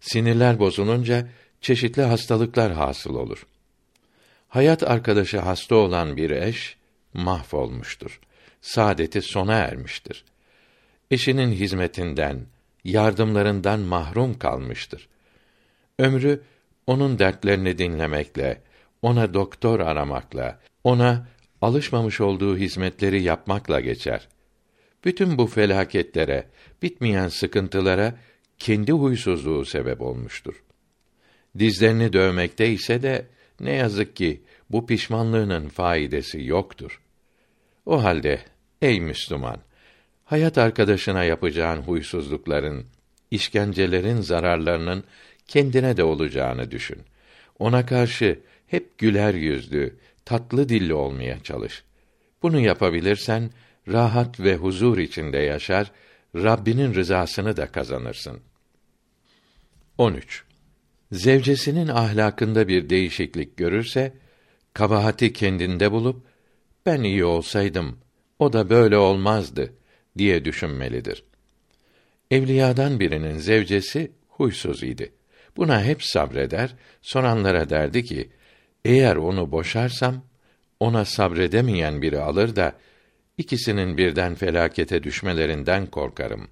Sinirler 0.00 0.58
bozulunca 0.58 1.28
çeşitli 1.60 2.02
hastalıklar 2.02 2.72
hasıl 2.72 3.14
olur. 3.14 3.46
Hayat 4.48 4.82
arkadaşı 4.82 5.38
hasta 5.38 5.74
olan 5.74 6.16
bir 6.16 6.30
eş 6.30 6.76
mahvolmuştur. 7.14 8.20
Saadeti 8.60 9.22
sona 9.22 9.54
ermiştir. 9.54 10.24
Eşinin 11.10 11.52
hizmetinden, 11.52 12.46
yardımlarından 12.90 13.80
mahrum 13.80 14.38
kalmıştır. 14.38 15.08
Ömrü 15.98 16.42
onun 16.86 17.18
dertlerini 17.18 17.78
dinlemekle, 17.78 18.62
ona 19.02 19.34
doktor 19.34 19.80
aramakla, 19.80 20.60
ona 20.84 21.28
alışmamış 21.62 22.20
olduğu 22.20 22.56
hizmetleri 22.56 23.22
yapmakla 23.22 23.80
geçer. 23.80 24.28
Bütün 25.04 25.38
bu 25.38 25.46
felaketlere, 25.46 26.48
bitmeyen 26.82 27.28
sıkıntılara 27.28 28.14
kendi 28.58 28.92
huysuzluğu 28.92 29.64
sebep 29.64 30.00
olmuştur 30.00 30.62
dizlerini 31.58 32.12
dövmekte 32.12 32.68
ise 32.68 33.02
de 33.02 33.26
ne 33.60 33.72
yazık 33.72 34.16
ki 34.16 34.42
bu 34.70 34.86
pişmanlığının 34.86 35.68
faidesi 35.68 36.44
yoktur. 36.44 37.00
O 37.86 38.04
halde 38.04 38.40
ey 38.82 39.00
Müslüman, 39.00 39.60
hayat 40.28 40.58
arkadaşına 40.58 41.24
yapacağın 41.24 41.82
huysuzlukların 41.82 42.86
işkencelerin 43.30 44.20
zararlarının 44.20 45.04
kendine 45.46 45.96
de 45.96 46.04
olacağını 46.04 46.70
düşün. 46.70 46.98
Ona 47.58 47.86
karşı 47.86 48.40
hep 48.66 48.98
güler 48.98 49.34
yüzlü, 49.34 49.96
tatlı 50.24 50.68
dilli 50.68 50.94
olmaya 50.94 51.42
çalış. 51.42 51.84
Bunu 52.42 52.60
yapabilirsen 52.60 53.50
rahat 53.88 54.40
ve 54.40 54.56
huzur 54.56 54.98
içinde 54.98 55.38
yaşar, 55.38 55.92
Rabbinin 56.34 56.94
rızasını 56.94 57.56
da 57.56 57.66
kazanırsın. 57.66 58.40
13. 59.98 60.44
Zevcesinin 61.12 61.88
ahlakında 61.88 62.68
bir 62.68 62.90
değişiklik 62.90 63.56
görürse, 63.56 64.12
kabahati 64.74 65.32
kendinde 65.32 65.92
bulup, 65.92 66.26
ben 66.86 67.02
iyi 67.02 67.24
olsaydım, 67.24 67.98
o 68.38 68.52
da 68.52 68.70
böyle 68.70 68.96
olmazdı, 68.96 69.77
diye 70.18 70.44
düşünmelidir. 70.44 71.24
Evliyadan 72.30 73.00
birinin 73.00 73.38
zevcesi 73.38 74.12
huysuz 74.28 74.82
idi. 74.82 75.12
Buna 75.56 75.84
hep 75.84 76.02
sabreder, 76.02 76.74
soranlara 77.02 77.70
derdi 77.70 78.04
ki, 78.04 78.28
eğer 78.84 79.16
onu 79.16 79.52
boşarsam, 79.52 80.22
ona 80.80 81.04
sabredemeyen 81.04 82.02
biri 82.02 82.18
alır 82.18 82.56
da, 82.56 82.72
ikisinin 83.38 83.96
birden 83.96 84.34
felakete 84.34 85.02
düşmelerinden 85.02 85.86
korkarım. 85.86 86.48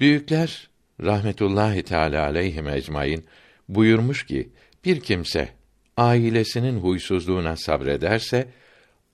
Büyükler 0.00 0.70
rahmetullahi 1.02 1.82
teala 1.82 2.24
aleyhim 2.24 2.68
ecmaîn 2.68 3.24
buyurmuş 3.68 4.26
ki 4.26 4.48
bir 4.84 5.00
kimse 5.00 5.48
ailesinin 5.96 6.80
huysuzluğuna 6.80 7.56
sabrederse 7.56 8.48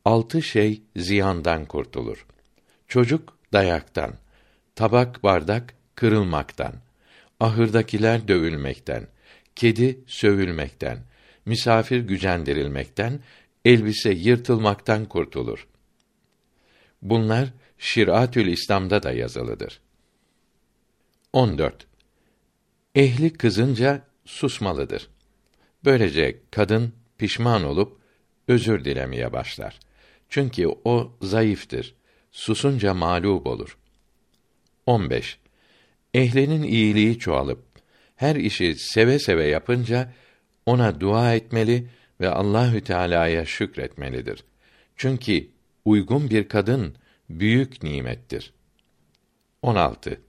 altı 0.04 0.42
şey 0.42 0.82
ziyandan 0.96 1.64
kurtulur. 1.64 2.26
Çocuk 2.88 3.38
dayaktan, 3.52 4.14
tabak 4.74 5.22
bardak 5.22 5.74
kırılmaktan, 5.94 6.74
ahırdakiler 7.40 8.28
dövülmekten, 8.28 9.06
kedi 9.56 10.00
sövülmekten, 10.06 10.98
misafir 11.46 12.00
gücendirilmekten, 12.00 13.20
elbise 13.64 14.10
yırtılmaktan 14.10 15.04
kurtulur. 15.04 15.68
Bunlar 17.02 17.48
Şiratül 17.78 18.46
İslam'da 18.46 19.02
da 19.02 19.12
yazılıdır. 19.12 19.80
14. 21.32 21.86
Ehli 22.94 23.32
kızınca 23.32 24.02
susmalıdır. 24.24 25.08
Böylece 25.84 26.40
kadın 26.50 26.92
pişman 27.18 27.64
olup 27.64 28.00
özür 28.48 28.84
dilemeye 28.84 29.32
başlar. 29.32 29.78
Çünkü 30.28 30.66
o 30.84 31.16
zayıftır. 31.22 31.94
Susunca 32.36 32.94
mağlup 32.94 33.46
olur. 33.46 33.78
15. 34.86 35.38
Ehlinin 36.14 36.62
iyiliği 36.62 37.18
çoğalıp 37.18 37.64
her 38.16 38.36
işi 38.36 38.74
seve 38.74 39.18
seve 39.18 39.46
yapınca 39.46 40.12
ona 40.66 41.00
dua 41.00 41.34
etmeli 41.34 41.88
ve 42.20 42.28
Allahü 42.28 42.80
Teala'ya 42.80 43.44
şükretmelidir. 43.44 44.44
Çünkü 44.96 45.48
uygun 45.84 46.30
bir 46.30 46.48
kadın 46.48 46.94
büyük 47.30 47.82
nimettir. 47.82 48.52
16. 49.62 50.20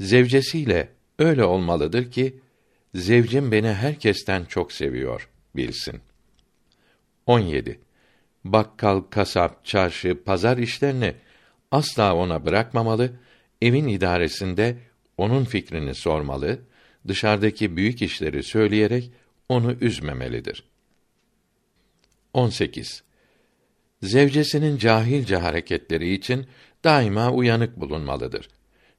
Zevcesiyle 0.00 0.88
öyle 1.18 1.44
olmalıdır 1.44 2.10
ki 2.10 2.40
zevcim 2.94 3.52
beni 3.52 3.68
herkesten 3.68 4.44
çok 4.44 4.72
seviyor 4.72 5.28
bilsin. 5.56 6.00
17. 7.26 7.80
Bakkal, 8.44 9.00
kasap, 9.00 9.64
çarşı, 9.64 10.24
pazar 10.24 10.58
işlerini 10.58 11.14
asla 11.70 12.14
ona 12.14 12.46
bırakmamalı, 12.46 13.10
evin 13.62 13.88
idaresinde 13.88 14.76
onun 15.16 15.44
fikrini 15.44 15.94
sormalı, 15.94 16.58
dışarıdaki 17.08 17.76
büyük 17.76 18.02
işleri 18.02 18.42
söyleyerek 18.42 19.10
onu 19.48 19.72
üzmemelidir. 19.80 20.64
18. 22.34 23.02
Zevcesinin 24.02 24.76
cahilce 24.76 25.36
hareketleri 25.36 26.14
için 26.14 26.46
daima 26.84 27.32
uyanık 27.32 27.80
bulunmalıdır. 27.80 28.48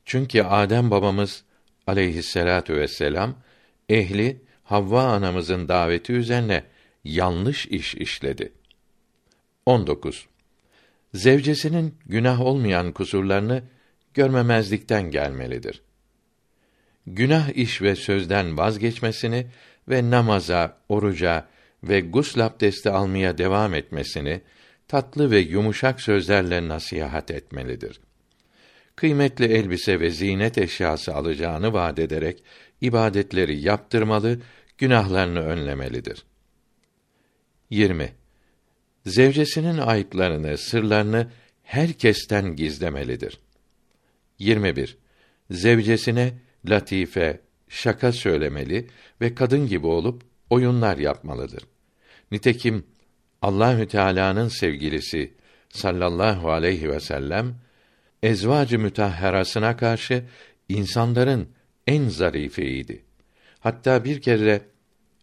Çünkü 0.06 0.42
Adem 0.42 0.92
babamız 0.92 1.44
aleyhisselatu 1.88 2.74
vesselam 2.74 3.36
ehli 3.90 4.42
Havva 4.64 5.04
anamızın 5.04 5.68
daveti 5.68 6.14
üzerine 6.14 6.64
yanlış 7.04 7.66
iş 7.66 7.96
işledi. 7.96 8.54
19. 9.66 10.29
Zevcesinin 11.14 11.96
günah 12.06 12.42
olmayan 12.42 12.92
kusurlarını 12.92 13.64
görmemezlikten 14.14 15.12
gelmelidir. 15.12 15.82
Günah 17.08 17.50
iş 17.50 17.82
ve 17.82 17.96
sözden 17.96 18.58
vazgeçmesini 18.58 19.48
ve 19.90 20.12
namaza, 20.12 20.78
oruca 20.90 21.48
ve 21.84 22.02
gusl 22.02 22.40
abdesti 22.40 22.90
almaya 22.90 23.38
devam 23.38 23.74
etmesini 23.74 24.42
tatlı 24.88 25.32
ve 25.32 25.40
yumuşak 25.40 26.02
sözlerle 26.02 26.68
nasihat 26.68 27.32
etmelidir. 27.32 28.02
Kıymetli 28.96 29.46
elbise 29.46 30.00
ve 30.00 30.10
zinet 30.10 30.58
eşyası 30.58 31.16
alacağını 31.16 31.74
vaat 31.74 32.00
ederek 32.00 32.44
ibadetleri 32.82 33.60
yaptırmalı, 33.60 34.40
günahlarını 34.78 35.40
önlemelidir. 35.40 36.26
20. 37.70 38.19
Zevcesinin 39.10 39.78
ayıplarını, 39.78 40.58
sırlarını 40.58 41.28
herkesten 41.64 42.56
gizlemelidir. 42.56 43.40
21. 44.40 44.98
Zevcesine 45.52 46.34
latife, 46.66 47.40
şaka 47.70 48.12
söylemeli 48.12 48.88
ve 49.22 49.36
kadın 49.36 49.68
gibi 49.68 49.88
olup 49.88 50.24
oyunlar 50.50 50.98
yapmalıdır. 50.98 51.64
Nitekim 52.32 52.84
Allahü 53.42 53.88
Teala'nın 53.88 54.48
sevgilisi 54.48 55.34
sallallahu 55.70 56.52
aleyhi 56.52 56.90
ve 56.90 57.00
sellem 57.00 57.56
ezvacı 58.24 58.80
mütahherasına 58.80 59.78
karşı 59.78 60.24
insanların 60.70 61.50
en 61.88 62.08
zarifeydi. 62.08 63.04
Hatta 63.60 64.04
bir 64.04 64.22
kere 64.22 64.62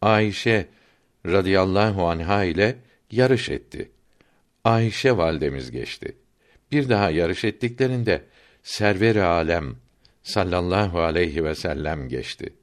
Ayşe 0.03 0.69
radıyallahu 1.27 2.07
anha 2.07 2.45
ile 2.45 2.86
yarış 3.11 3.49
etti. 3.49 3.91
Ayşe 4.65 5.17
validemiz 5.17 5.71
geçti. 5.71 6.17
Bir 6.73 6.89
daha 6.89 7.11
yarış 7.11 7.45
ettiklerinde 7.45 8.25
server 8.63 9.17
alem 9.17 9.77
sallallahu 10.23 11.01
aleyhi 11.01 11.45
ve 11.45 11.55
sellem 11.55 12.09
geçti. 12.09 12.55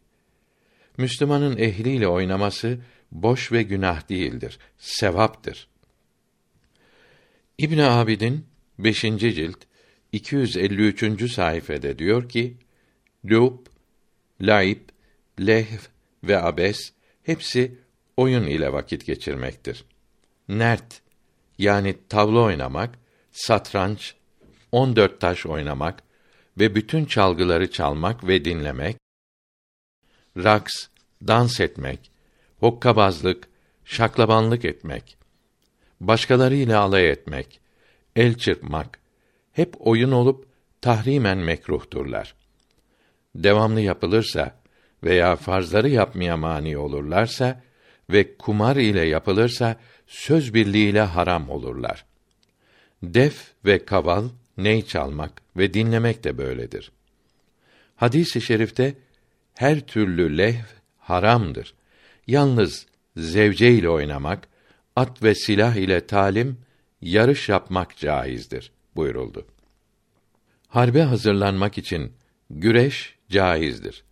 Müslümanın 0.97 1.57
ehliyle 1.57 2.07
oynaması 2.07 2.79
boş 3.11 3.51
ve 3.51 3.63
günah 3.63 4.09
değildir, 4.09 4.59
sevaptır. 4.77 5.67
İbn 7.57 7.77
Abidin 7.77 8.45
5. 8.79 9.01
cilt 9.01 9.57
253. 10.11 11.31
sayfede 11.31 11.99
diyor 11.99 12.29
ki: 12.29 12.57
Lub, 13.25 13.57
laib, 14.41 14.79
lehv 15.39 15.79
ve 16.23 16.41
abes 16.41 16.93
hepsi 17.23 17.75
oyun 18.17 18.43
ile 18.43 18.73
vakit 18.73 19.05
geçirmektir. 19.05 19.85
Nert 20.49 21.01
yani 21.57 21.95
tavla 22.09 22.39
oynamak, 22.39 22.99
satranç, 23.31 24.15
on 24.71 24.95
dört 24.95 25.21
taş 25.21 25.45
oynamak 25.45 26.03
ve 26.59 26.75
bütün 26.75 27.05
çalgıları 27.05 27.71
çalmak 27.71 28.27
ve 28.27 28.45
dinlemek, 28.45 28.97
raks, 30.37 30.73
dans 31.27 31.59
etmek, 31.59 32.11
hokkabazlık, 32.59 33.47
şaklabanlık 33.85 34.65
etmek, 34.65 35.17
başkalarıyla 35.99 36.81
alay 36.81 37.09
etmek, 37.09 37.59
el 38.15 38.37
çırpmak, 38.37 38.99
hep 39.51 39.75
oyun 39.79 40.11
olup 40.11 40.47
tahrimen 40.81 41.37
mekruhturlar. 41.37 42.35
Devamlı 43.35 43.81
yapılırsa 43.81 44.55
veya 45.03 45.35
farzları 45.35 45.89
yapmaya 45.89 46.37
mani 46.37 46.77
olurlarsa 46.77 47.61
ve 48.09 48.37
kumar 48.37 48.75
ile 48.75 49.05
yapılırsa 49.05 49.75
söz 50.07 50.53
birliğiyle 50.53 51.01
haram 51.01 51.49
olurlar. 51.49 52.05
Def 53.03 53.51
ve 53.65 53.85
kaval, 53.85 54.29
ney 54.57 54.85
çalmak 54.85 55.41
ve 55.57 55.73
dinlemek 55.73 56.23
de 56.23 56.37
böyledir. 56.37 56.91
Hadis-i 57.95 58.41
şerifte 58.41 58.95
her 59.53 59.79
türlü 59.79 60.37
lehv 60.37 60.65
haramdır. 60.97 61.73
Yalnız 62.27 62.87
zevce 63.17 63.71
ile 63.71 63.89
oynamak, 63.89 64.47
at 64.95 65.23
ve 65.23 65.35
silah 65.35 65.75
ile 65.75 66.07
talim, 66.07 66.57
yarış 67.01 67.49
yapmak 67.49 67.97
caizdir 67.97 68.71
buyuruldu. 68.95 69.45
Harbe 70.67 71.01
hazırlanmak 71.01 71.77
için 71.77 72.13
güreş 72.49 73.15
caizdir. 73.29 74.03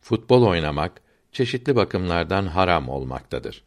Futbol 0.00 0.46
oynamak 0.46 1.00
çeşitli 1.32 1.76
bakımlardan 1.76 2.46
haram 2.46 2.88
olmaktadır. 2.88 3.62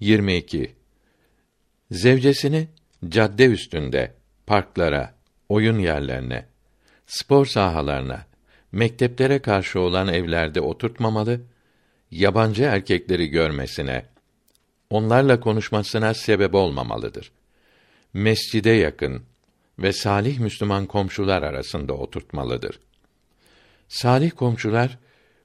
22. 0.00 0.74
Zevcesini 1.90 2.68
cadde 3.08 3.46
üstünde, 3.46 4.14
parklara, 4.46 5.14
oyun 5.48 5.78
yerlerine, 5.78 6.46
spor 7.06 7.46
sahalarına, 7.46 8.26
mekteplere 8.72 9.38
karşı 9.38 9.80
olan 9.80 10.08
evlerde 10.08 10.60
oturtmamalı, 10.60 11.40
yabancı 12.10 12.62
erkekleri 12.62 13.28
görmesine, 13.28 14.06
onlarla 14.90 15.40
konuşmasına 15.40 16.14
sebep 16.14 16.54
olmamalıdır. 16.54 17.32
Mescide 18.14 18.70
yakın 18.70 19.22
ve 19.78 19.92
salih 19.92 20.38
Müslüman 20.38 20.86
komşular 20.86 21.42
arasında 21.42 21.92
oturtmalıdır. 21.92 22.80
Salih 23.88 24.30
komşular 24.30 24.98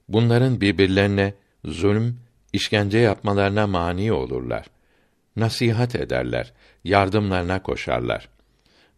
bunların 0.08 0.60
birbirlerine 0.60 1.34
zulüm, 1.64 2.18
işkence 2.52 2.98
yapmalarına 2.98 3.66
mani 3.66 4.12
olurlar. 4.12 4.66
Nasihat 5.36 5.94
ederler, 5.94 6.52
yardımlarına 6.84 7.62
koşarlar. 7.62 8.28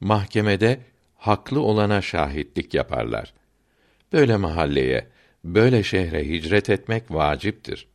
Mahkemede 0.00 0.80
haklı 1.16 1.60
olana 1.60 2.02
şahitlik 2.02 2.74
yaparlar. 2.74 3.34
Böyle 4.12 4.36
mahalleye, 4.36 5.06
böyle 5.44 5.82
şehre 5.82 6.28
hicret 6.28 6.70
etmek 6.70 7.10
vaciptir. 7.10 7.86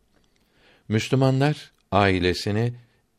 Müslümanlar 0.88 1.72
ailesini 1.92 2.74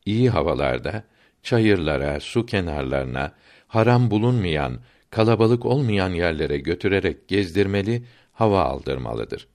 iyi 0.05 0.29
havalarda 0.29 1.03
çayırlara, 1.43 2.19
su 2.19 2.45
kenarlarına, 2.45 3.31
haram 3.67 4.11
bulunmayan, 4.11 4.79
kalabalık 5.09 5.65
olmayan 5.65 6.09
yerlere 6.09 6.57
götürerek 6.57 7.27
gezdirmeli, 7.27 8.03
hava 8.33 8.63
aldırmalıdır. 8.63 9.47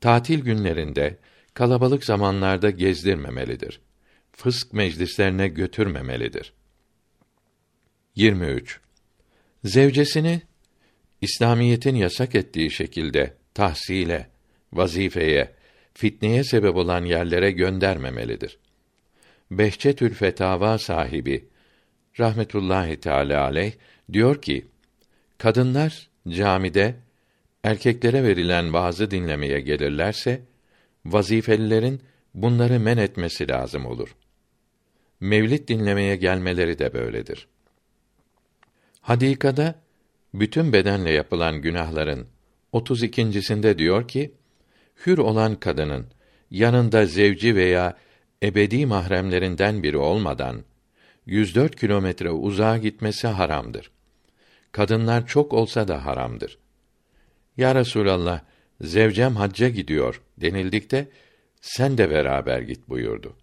Tatil 0.00 0.40
günlerinde, 0.40 1.16
kalabalık 1.58 2.04
zamanlarda 2.04 2.70
gezdirmemelidir. 2.70 3.80
Fısk 4.32 4.72
meclislerine 4.72 5.48
götürmemelidir. 5.48 6.52
23. 8.14 8.80
Zevcesini 9.64 10.42
İslamiyetin 11.20 11.94
yasak 11.94 12.34
ettiği 12.34 12.70
şekilde 12.70 13.34
tahsile, 13.54 14.28
vazifeye, 14.72 15.54
fitneye 15.94 16.44
sebep 16.44 16.76
olan 16.76 17.04
yerlere 17.04 17.50
göndermemelidir. 17.50 18.58
Behçetül 19.50 20.14
Fetava 20.14 20.78
sahibi 20.78 21.48
rahmetullahi 22.20 23.00
teala 23.00 23.42
aleyh 23.42 23.72
diyor 24.12 24.42
ki: 24.42 24.66
Kadınlar 25.38 26.08
camide 26.28 26.94
erkeklere 27.64 28.22
verilen 28.22 28.72
vaazı 28.72 29.10
dinlemeye 29.10 29.60
gelirlerse 29.60 30.42
vazifelilerin 31.04 32.00
bunları 32.34 32.80
men 32.80 32.96
etmesi 32.96 33.48
lazım 33.48 33.86
olur. 33.86 34.16
Mevlid 35.20 35.68
dinlemeye 35.68 36.16
gelmeleri 36.16 36.78
de 36.78 36.92
böyledir. 36.92 37.48
Hadikada 39.00 39.74
bütün 40.34 40.72
bedenle 40.72 41.10
yapılan 41.10 41.62
günahların 41.62 42.26
32.sinde 42.72 43.78
diyor 43.78 44.08
ki, 44.08 44.34
hür 45.06 45.18
olan 45.18 45.54
kadının 45.54 46.06
yanında 46.50 47.06
zevci 47.06 47.56
veya 47.56 47.96
ebedi 48.42 48.86
mahremlerinden 48.86 49.82
biri 49.82 49.96
olmadan 49.96 50.64
104 51.26 51.76
kilometre 51.76 52.30
uzağa 52.30 52.78
gitmesi 52.78 53.26
haramdır. 53.26 53.90
Kadınlar 54.72 55.26
çok 55.26 55.52
olsa 55.52 55.88
da 55.88 56.06
haramdır. 56.06 56.58
Ya 57.56 57.74
Resulallah, 57.74 58.40
zevcem 58.80 59.36
hacca 59.36 59.68
gidiyor 59.68 60.22
denildikte 60.36 61.08
sen 61.60 61.98
de 61.98 62.10
beraber 62.10 62.60
git 62.60 62.88
buyurdu. 62.88 63.36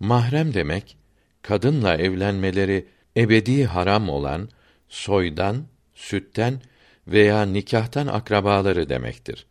Mahrem 0.00 0.54
demek 0.54 0.96
kadınla 1.42 1.96
evlenmeleri 1.96 2.86
ebedi 3.16 3.64
haram 3.64 4.08
olan 4.08 4.48
soydan, 4.88 5.66
sütten 5.94 6.60
veya 7.06 7.42
nikahtan 7.42 8.06
akrabaları 8.06 8.88
demektir. 8.88 9.46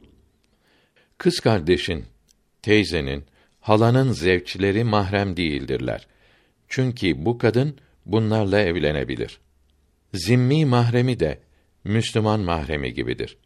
Kız 1.18 1.40
kardeşin, 1.40 2.06
teyzenin, 2.62 3.26
halanın 3.60 4.12
zevçleri 4.12 4.84
mahrem 4.84 5.38
değildirler. 5.38 6.08
Çünkü 6.68 7.26
bu 7.26 7.38
kadın 7.38 7.78
bunlarla 8.06 8.60
evlenebilir. 8.60 9.40
Zimmi 10.14 10.66
mahremi 10.66 11.20
de 11.20 11.40
Müslüman 11.84 12.40
mahremi 12.40 12.94
gibidir. 12.94 13.38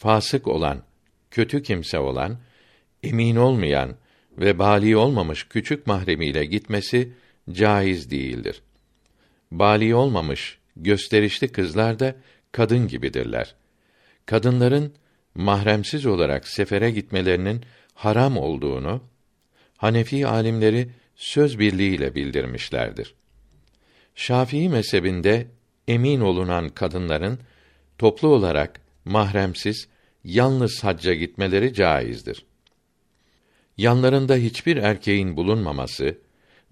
Fasık 0.00 0.48
olan, 0.48 0.82
kötü 1.30 1.62
kimse 1.62 1.98
olan, 1.98 2.38
emin 3.02 3.36
olmayan 3.36 3.96
ve 4.38 4.58
bali 4.58 4.96
olmamış 4.96 5.48
küçük 5.48 5.86
mahremiyle 5.86 6.44
gitmesi 6.44 7.12
caiz 7.52 8.10
değildir. 8.10 8.62
Bali 9.50 9.94
olmamış 9.94 10.58
gösterişli 10.76 11.48
kızlar 11.48 11.98
da 11.98 12.16
kadın 12.52 12.88
gibidirler. 12.88 13.54
Kadınların 14.26 14.94
mahremsiz 15.34 16.06
olarak 16.06 16.48
sefere 16.48 16.90
gitmelerinin 16.90 17.64
haram 17.94 18.36
olduğunu 18.36 19.02
Hanefi 19.76 20.26
alimleri 20.26 20.88
söz 21.16 21.58
birliğiyle 21.58 22.14
bildirmişlerdir. 22.14 23.14
Şafii 24.14 24.68
mezhebinde 24.68 25.46
emin 25.88 26.20
olunan 26.20 26.68
kadınların 26.68 27.38
toplu 27.98 28.28
olarak 28.28 28.80
mahremsiz 29.10 29.88
yalnız 30.24 30.84
hacca 30.84 31.14
gitmeleri 31.14 31.74
caizdir. 31.74 32.46
Yanlarında 33.76 34.34
hiçbir 34.34 34.76
erkeğin 34.76 35.36
bulunmaması 35.36 36.18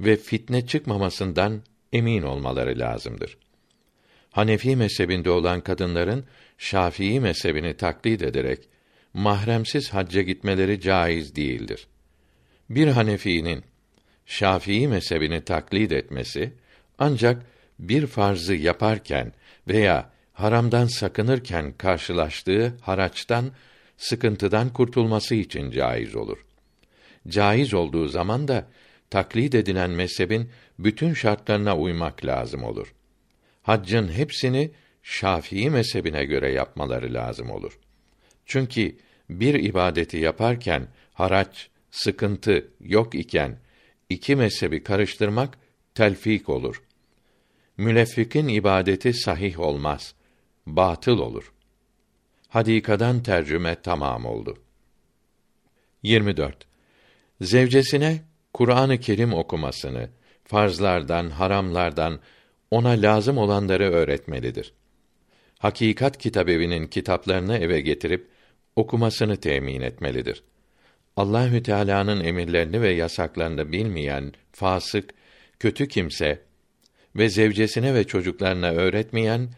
ve 0.00 0.16
fitne 0.16 0.66
çıkmamasından 0.66 1.62
emin 1.92 2.22
olmaları 2.22 2.78
lazımdır. 2.78 3.38
Hanefi 4.30 4.76
mezhebinde 4.76 5.30
olan 5.30 5.60
kadınların 5.60 6.24
Şafii 6.58 7.20
mezhebini 7.20 7.76
taklit 7.76 8.22
ederek 8.22 8.68
mahremsiz 9.14 9.94
hacca 9.94 10.22
gitmeleri 10.22 10.80
caiz 10.80 11.36
değildir. 11.36 11.86
Bir 12.70 12.88
Hanefi'nin 12.88 13.64
Şafii 14.26 14.88
mezhebini 14.88 15.44
taklit 15.44 15.92
etmesi 15.92 16.52
ancak 16.98 17.42
bir 17.78 18.06
farzı 18.06 18.54
yaparken 18.54 19.32
veya 19.68 20.17
haramdan 20.38 20.86
sakınırken 20.86 21.72
karşılaştığı 21.72 22.74
haraçtan, 22.80 23.50
sıkıntıdan 23.96 24.72
kurtulması 24.72 25.34
için 25.34 25.70
caiz 25.70 26.16
olur. 26.16 26.44
Caiz 27.28 27.74
olduğu 27.74 28.08
zaman 28.08 28.48
da 28.48 28.68
taklit 29.10 29.54
edilen 29.54 29.90
mezhebin 29.90 30.50
bütün 30.78 31.14
şartlarına 31.14 31.78
uymak 31.78 32.24
lazım 32.24 32.64
olur. 32.64 32.94
Haccın 33.62 34.08
hepsini 34.08 34.70
Şafii 35.02 35.70
mezhebine 35.70 36.24
göre 36.24 36.52
yapmaları 36.52 37.14
lazım 37.14 37.50
olur. 37.50 37.78
Çünkü 38.46 38.96
bir 39.30 39.54
ibadeti 39.54 40.16
yaparken 40.16 40.88
haraç, 41.12 41.68
sıkıntı 41.90 42.68
yok 42.80 43.14
iken 43.14 43.58
iki 44.08 44.36
mezhebi 44.36 44.82
karıştırmak 44.82 45.58
telfik 45.94 46.48
olur. 46.48 46.82
Müleffikin 47.76 48.48
ibadeti 48.48 49.14
sahih 49.14 49.60
olmaz, 49.60 50.14
batıl 50.76 51.18
olur. 51.18 51.52
Hadikadan 52.48 53.22
tercüme 53.22 53.76
tamam 53.82 54.26
oldu. 54.26 54.58
24. 56.02 56.66
Zevcesine 57.40 58.22
Kur'an-ı 58.54 59.00
Kerim 59.00 59.34
okumasını, 59.34 60.08
farzlardan, 60.44 61.30
haramlardan 61.30 62.20
ona 62.70 62.88
lazım 62.88 63.38
olanları 63.38 63.90
öğretmelidir. 63.92 64.72
Hakikat 65.58 66.18
Kitabevi'nin 66.18 66.86
kitaplarını 66.86 67.58
eve 67.58 67.80
getirip 67.80 68.28
okumasını 68.76 69.36
temin 69.36 69.80
etmelidir. 69.80 70.42
Allahü 71.16 71.62
Teala'nın 71.62 72.24
emirlerini 72.24 72.82
ve 72.82 72.90
yasaklarını 72.90 73.72
bilmeyen 73.72 74.32
fasık, 74.52 75.14
kötü 75.58 75.88
kimse 75.88 76.42
ve 77.16 77.28
zevcesine 77.28 77.94
ve 77.94 78.04
çocuklarına 78.04 78.70
öğretmeyen 78.70 79.48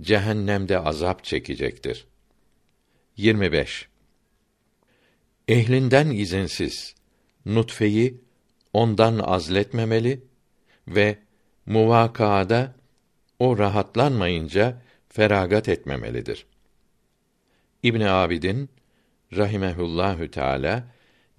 cehennemde 0.00 0.78
azap 0.78 1.24
çekecektir. 1.24 2.06
25. 3.16 3.88
Ehlinden 5.48 6.10
izinsiz 6.10 6.94
nutfeyi 7.46 8.20
ondan 8.72 9.18
azletmemeli 9.18 10.20
ve 10.88 11.18
muvakaada 11.66 12.74
o 13.38 13.58
rahatlanmayınca 13.58 14.82
feragat 15.08 15.68
etmemelidir. 15.68 16.46
İbn 17.82 18.00
Abidin 18.00 18.70
rahimehullahü 19.36 20.30
teala 20.30 20.84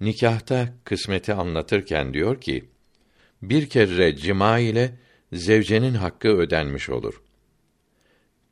nikahta 0.00 0.74
kısmeti 0.84 1.34
anlatırken 1.34 2.14
diyor 2.14 2.40
ki: 2.40 2.68
Bir 3.42 3.68
kere 3.68 4.16
cima 4.16 4.58
ile 4.58 4.94
zevcenin 5.32 5.94
hakkı 5.94 6.28
ödenmiş 6.28 6.90
olur. 6.90 7.22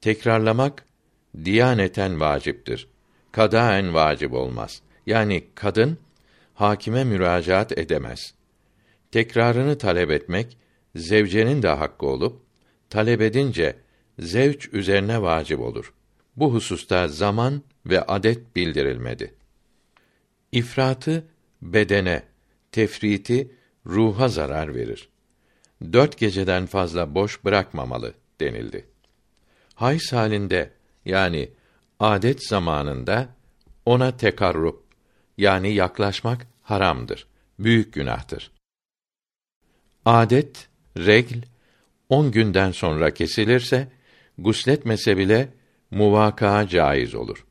Tekrarlamak 0.01 0.85
diyaneten 1.45 2.21
vaciptir. 2.21 2.89
Kadaen 3.33 3.95
vacip 3.95 4.33
olmaz. 4.33 4.83
Yani 5.07 5.45
kadın 5.55 5.99
hakime 6.55 7.05
müracaat 7.05 7.79
edemez. 7.79 8.35
Tekrarını 9.13 9.79
talep 9.79 10.11
etmek 10.11 10.57
zevcenin 10.97 11.63
de 11.63 11.69
hakkı 11.69 12.07
olup 12.07 12.43
talep 12.91 13.21
edince 13.21 13.77
zevç 14.19 14.69
üzerine 14.73 15.23
vacip 15.23 15.61
olur. 15.61 15.93
bu 16.37 16.55
hususta 16.55 17.09
zaman 17.09 17.63
ve 17.87 18.03
adet 18.03 18.57
bildirilmedi. 18.57 19.35
İfratı 20.53 21.25
bedene, 21.63 22.23
tefriti 22.73 23.51
ruha 23.87 24.29
zarar 24.29 24.75
verir. 24.75 25.09
Dört 25.93 26.19
geceden 26.19 26.67
fazla 26.67 27.15
boş 27.15 27.45
bırakmamalı 27.45 28.15
denildi. 28.41 28.85
Hays 29.79 30.13
halinde 30.13 30.71
yani 31.05 31.49
adet 32.01 32.49
zamanında 32.49 33.29
ona 33.87 34.17
tekarrub 34.17 34.75
yani 35.37 35.75
yaklaşmak 35.75 36.47
haramdır. 36.63 37.27
Büyük 37.59 37.93
günahtır. 37.93 38.51
Adet, 40.05 40.69
regl, 40.97 41.37
on 42.09 42.31
günden 42.31 42.73
sonra 42.73 43.15
kesilirse, 43.15 43.89
gusletmese 44.39 45.17
bile 45.17 45.49
muvaka 45.91 46.69
caiz 46.69 47.15
olur. 47.15 47.47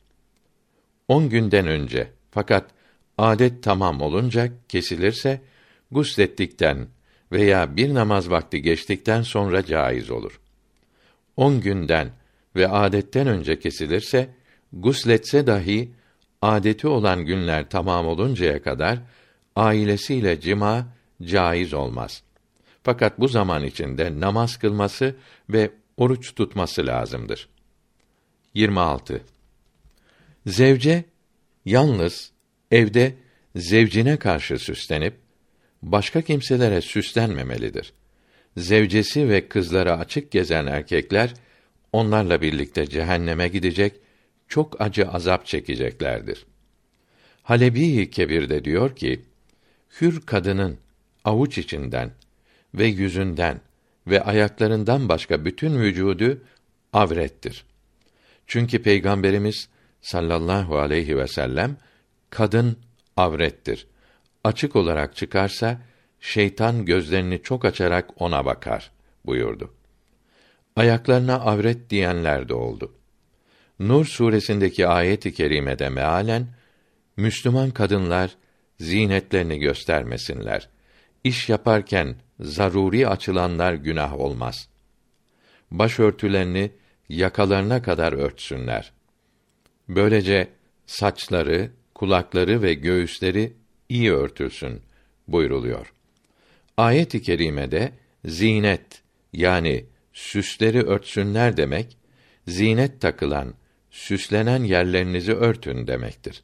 On 1.08 1.30
günden 1.30 1.68
önce 1.68 2.12
fakat 2.32 2.70
adet 3.18 3.64
tamam 3.64 4.02
olunca 4.02 4.50
kesilirse, 4.70 5.42
guslettikten 5.92 6.88
veya 7.32 7.78
bir 7.78 7.94
namaz 7.94 8.30
vakti 8.30 8.62
geçtikten 8.62 9.22
sonra 9.22 9.66
caiz 9.66 10.10
olur. 10.10 10.40
On 11.38 11.62
günden 11.62 12.10
ve 12.56 12.68
adetten 12.68 13.28
önce 13.28 13.60
kesilirse, 13.60 14.30
gusletse 14.74 15.48
dahi 15.48 15.92
adeti 16.42 16.88
olan 16.88 17.26
günler 17.26 17.70
tamam 17.70 18.08
oluncaya 18.08 18.62
kadar 18.62 19.00
ailesiyle 19.56 20.42
cima 20.42 20.88
caiz 21.24 21.74
olmaz. 21.74 22.24
Fakat 22.84 23.20
bu 23.20 23.28
zaman 23.28 23.64
içinde 23.64 24.20
namaz 24.20 24.58
kılması 24.58 25.16
ve 25.50 25.72
oruç 25.98 26.36
tutması 26.36 26.88
lazımdır. 26.88 27.50
26. 28.54 29.22
Zevce 30.46 31.04
yalnız 31.66 32.32
evde 32.72 33.16
zevcine 33.56 34.18
karşı 34.18 34.60
süslenip 34.60 35.14
başka 35.82 36.22
kimselere 36.22 36.82
süslenmemelidir. 36.82 37.94
Zevcesi 38.58 39.30
ve 39.30 39.48
kızları 39.48 39.94
açık 39.94 40.32
gezen 40.32 40.66
erkekler 40.66 41.34
onlarla 41.92 42.42
birlikte 42.42 42.88
cehenneme 42.88 43.48
gidecek, 43.48 43.94
çok 44.48 44.82
acı 44.82 45.10
azap 45.10 45.46
çekeceklerdir. 45.46 46.46
Halebi 47.44 48.10
Kebir 48.10 48.50
de 48.50 48.66
diyor 48.66 48.96
ki, 48.96 49.22
hür 50.02 50.22
kadının 50.22 50.78
avuç 51.26 51.58
içinden 51.58 52.12
ve 52.74 52.86
yüzünden 52.86 53.62
ve 54.08 54.24
ayaklarından 54.24 55.10
başka 55.10 55.46
bütün 55.46 55.80
vücudu 55.80 56.42
avrettir. 56.94 57.66
Çünkü 58.48 58.82
Peygamberimiz 58.82 59.70
sallallahu 60.02 60.78
aleyhi 60.78 61.18
ve 61.18 61.28
sellem 61.28 61.78
kadın 62.30 62.78
avrettir. 63.18 63.88
Açık 64.44 64.76
olarak 64.76 65.16
çıkarsa 65.16 65.82
şeytan 66.22 66.86
gözlerini 66.86 67.42
çok 67.42 67.66
açarak 67.66 68.10
ona 68.22 68.46
bakar 68.46 68.92
buyurdu. 69.26 69.74
Ayaklarına 70.76 71.36
avret 71.40 71.90
diyenler 71.90 72.50
de 72.50 72.54
oldu. 72.54 72.94
Nur 73.80 74.06
suresindeki 74.06 74.88
ayet-i 74.88 75.34
kerimede 75.34 75.90
mealen 75.90 76.48
Müslüman 77.18 77.72
kadınlar 77.72 78.36
zinetlerini 78.80 79.60
göstermesinler. 79.60 80.70
İş 81.24 81.50
yaparken 81.50 82.16
zaruri 82.40 83.08
açılanlar 83.08 83.74
günah 83.74 84.14
olmaz. 84.20 84.70
Başörtülerini 85.72 86.72
yakalarına 87.10 87.82
kadar 87.82 88.14
örtsünler. 88.14 88.92
Böylece 89.90 90.48
saçları, 90.86 91.72
kulakları 91.96 92.62
ve 92.62 92.74
göğüsleri 92.74 93.54
iyi 93.90 94.14
örtülsün 94.14 94.82
buyruluyor. 95.28 95.94
Ayet-i 96.78 97.22
kerimede 97.22 97.92
zinet 98.26 99.02
yani 99.34 99.86
süsleri 100.14 100.82
örtsünler 100.84 101.58
demek, 101.58 101.98
zinet 102.48 103.02
takılan, 103.02 103.54
süslenen 103.92 104.64
yerlerinizi 104.64 105.34
örtün 105.34 105.88
demektir. 105.88 106.44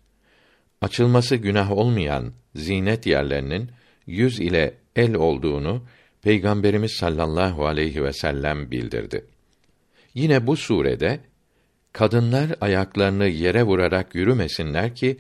Açılması 0.82 1.36
günah 1.36 1.72
olmayan 1.72 2.34
zinet 2.56 3.06
yerlerinin 3.06 3.72
yüz 4.08 4.40
ile 4.40 4.74
el 4.96 5.16
olduğunu 5.16 5.86
Peygamberimiz 6.22 6.92
sallallahu 6.92 7.66
aleyhi 7.66 8.04
ve 8.04 8.14
sellem 8.14 8.72
bildirdi. 8.72 9.26
Yine 10.14 10.48
bu 10.48 10.56
surede 10.56 11.20
kadınlar 11.94 12.56
ayaklarını 12.62 13.28
yere 13.28 13.64
vurarak 13.64 14.16
yürümesinler 14.16 14.96
ki 14.96 15.18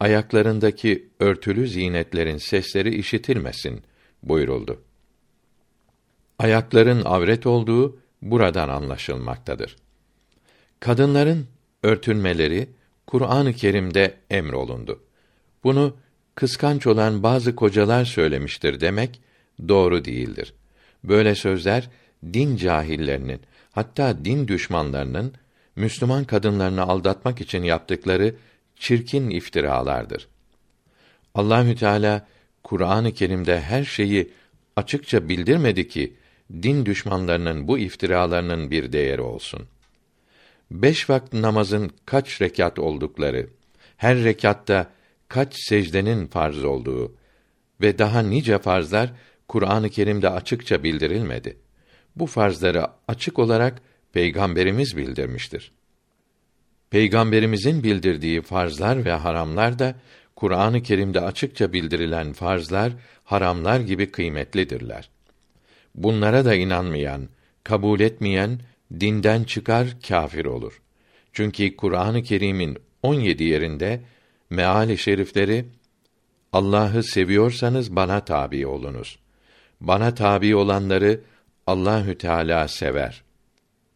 ayaklarındaki 0.00 1.08
örtülü 1.20 1.68
zinetlerin 1.68 2.36
sesleri 2.36 2.94
işitilmesin 2.94 3.82
buyuruldu. 4.22 4.80
Ayakların 6.38 7.04
avret 7.04 7.46
olduğu 7.46 7.98
buradan 8.22 8.68
anlaşılmaktadır. 8.68 9.76
Kadınların 10.80 11.46
örtünmeleri 11.82 12.68
Kur'an-ı 13.06 13.52
Kerim'de 13.52 14.14
emrolundu. 14.30 15.00
Bunu 15.64 15.96
kıskanç 16.34 16.86
olan 16.86 17.22
bazı 17.22 17.56
kocalar 17.56 18.04
söylemiştir 18.04 18.80
demek 18.80 19.20
doğru 19.68 20.04
değildir. 20.04 20.54
Böyle 21.04 21.34
sözler 21.34 21.90
din 22.32 22.56
cahillerinin 22.56 23.40
hatta 23.72 24.24
din 24.24 24.48
düşmanlarının 24.48 25.32
Müslüman 25.76 26.24
kadınlarını 26.24 26.82
aldatmak 26.82 27.40
için 27.40 27.62
yaptıkları 27.62 28.34
çirkin 28.76 29.30
iftiralardır. 29.30 30.28
Allahü 31.34 31.74
Teala 31.74 32.26
Kur'an-ı 32.62 33.12
Kerim'de 33.12 33.60
her 33.60 33.84
şeyi 33.84 34.30
açıkça 34.76 35.28
bildirmedi 35.28 35.88
ki 35.88 36.14
din 36.62 36.86
düşmanlarının 36.86 37.68
bu 37.68 37.78
iftiralarının 37.78 38.70
bir 38.70 38.92
değeri 38.92 39.20
olsun. 39.20 39.60
Beş 40.70 41.10
vakit 41.10 41.32
namazın 41.32 41.90
kaç 42.06 42.42
rekat 42.42 42.78
oldukları, 42.78 43.46
her 43.96 44.24
rekatta 44.24 44.90
kaç 45.28 45.54
secdenin 45.68 46.26
farz 46.26 46.64
olduğu 46.64 47.14
ve 47.80 47.98
daha 47.98 48.22
nice 48.22 48.58
farzlar 48.58 49.12
Kur'an-ı 49.48 49.90
Kerim'de 49.90 50.30
açıkça 50.30 50.82
bildirilmedi. 50.82 51.56
Bu 52.16 52.26
farzları 52.26 52.86
açık 53.08 53.38
olarak 53.38 53.82
Peygamberimiz 54.12 54.96
bildirmiştir. 54.96 55.72
Peygamberimizin 56.90 57.82
bildirdiği 57.82 58.42
farzlar 58.42 59.04
ve 59.04 59.12
haramlar 59.12 59.78
da 59.78 59.94
Kur'an-ı 60.40 60.82
Kerim'de 60.82 61.20
açıkça 61.20 61.72
bildirilen 61.72 62.32
farzlar, 62.32 62.92
haramlar 63.24 63.80
gibi 63.80 64.10
kıymetlidirler. 64.10 65.10
Bunlara 65.94 66.44
da 66.44 66.54
inanmayan, 66.54 67.28
kabul 67.64 68.00
etmeyen 68.00 68.60
dinden 69.00 69.44
çıkar 69.44 69.86
kâfir 70.08 70.44
olur. 70.44 70.82
Çünkü 71.32 71.76
Kur'an-ı 71.76 72.22
Kerim'in 72.22 72.78
17 73.02 73.44
yerinde 73.44 74.00
meali 74.50 74.98
şerifleri 74.98 75.64
Allah'ı 76.52 77.02
seviyorsanız 77.02 77.96
bana 77.96 78.24
tabi 78.24 78.66
olunuz. 78.66 79.18
Bana 79.80 80.14
tabi 80.14 80.56
olanları 80.56 81.20
Allahü 81.66 82.18
Teala 82.18 82.68
sever 82.68 83.22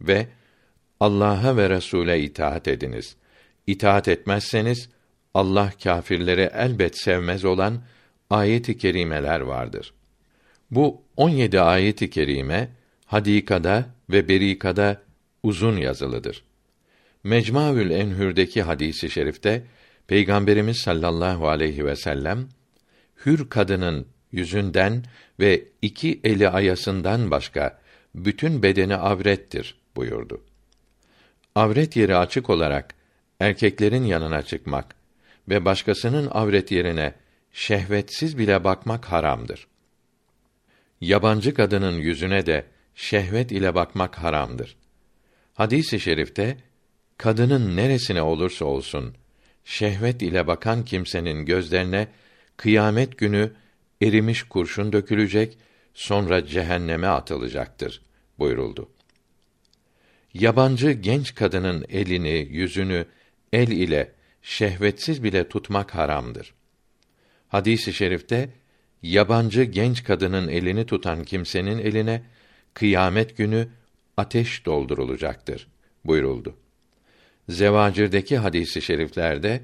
ve 0.00 0.26
Allah'a 1.00 1.56
ve 1.56 1.70
Resule 1.70 2.20
itaat 2.20 2.68
ediniz. 2.68 3.16
İtaat 3.66 4.08
etmezseniz 4.08 4.93
Allah 5.34 5.72
kâfirleri 5.82 6.50
elbet 6.54 6.98
sevmez 6.98 7.44
olan 7.44 7.82
ayet-i 8.30 8.78
kerimeler 8.78 9.40
vardır. 9.40 9.94
Bu 10.70 11.02
17 11.16 11.60
ayet-i 11.60 12.10
kerime 12.10 12.70
Hadikada 13.06 13.86
ve 14.10 14.28
Berikada 14.28 15.02
uzun 15.42 15.76
yazılıdır. 15.76 16.44
Mecmuaül 17.24 17.90
Enhür'deki 17.90 18.62
hadisi 18.62 19.10
şerifte 19.10 19.62
Peygamberimiz 20.06 20.78
sallallahu 20.78 21.48
aleyhi 21.48 21.86
ve 21.86 21.96
sellem 21.96 22.48
hür 23.26 23.48
kadının 23.48 24.06
yüzünden 24.32 25.04
ve 25.40 25.64
iki 25.82 26.20
eli 26.24 26.48
ayasından 26.48 27.30
başka 27.30 27.78
bütün 28.14 28.62
bedeni 28.62 28.96
avrettir 28.96 29.78
buyurdu. 29.96 30.44
Avret 31.54 31.96
yeri 31.96 32.16
açık 32.16 32.50
olarak 32.50 32.94
erkeklerin 33.40 34.04
yanına 34.04 34.42
çıkmak 34.42 34.96
ve 35.48 35.64
başkasının 35.64 36.28
avret 36.30 36.70
yerine 36.70 37.14
şehvetsiz 37.52 38.38
bile 38.38 38.64
bakmak 38.64 39.04
haramdır. 39.04 39.66
Yabancı 41.00 41.54
kadının 41.54 41.98
yüzüne 41.98 42.46
de 42.46 42.64
şehvet 42.94 43.52
ile 43.52 43.74
bakmak 43.74 44.18
haramdır. 44.18 44.76
Hadis-i 45.54 46.00
şerifte 46.00 46.56
kadının 47.18 47.76
neresine 47.76 48.22
olursa 48.22 48.64
olsun 48.64 49.14
şehvet 49.64 50.22
ile 50.22 50.46
bakan 50.46 50.84
kimsenin 50.84 51.44
gözlerine 51.46 52.08
kıyamet 52.56 53.18
günü 53.18 53.52
erimiş 54.02 54.42
kurşun 54.42 54.92
dökülecek, 54.92 55.58
sonra 55.94 56.46
cehenneme 56.46 57.06
atılacaktır 57.06 58.02
buyuruldu. 58.38 58.90
yabancı 60.34 60.90
genç 60.90 61.34
kadının 61.34 61.84
elini, 61.88 62.48
yüzünü 62.50 63.06
el 63.52 63.68
ile 63.68 64.12
şehvetsiz 64.44 65.22
bile 65.22 65.48
tutmak 65.48 65.94
haramdır. 65.94 66.54
Hadisi 67.48 67.92
şerifte 67.92 68.50
yabancı 69.02 69.62
genç 69.62 70.04
kadının 70.04 70.48
elini 70.48 70.86
tutan 70.86 71.24
kimsenin 71.24 71.78
eline 71.78 72.22
kıyamet 72.74 73.36
günü 73.36 73.68
ateş 74.16 74.66
doldurulacaktır 74.66 75.68
buyuruldu. 76.04 76.56
Zevacir'deki 77.48 78.38
hadisi 78.38 78.82
şeriflerde 78.82 79.60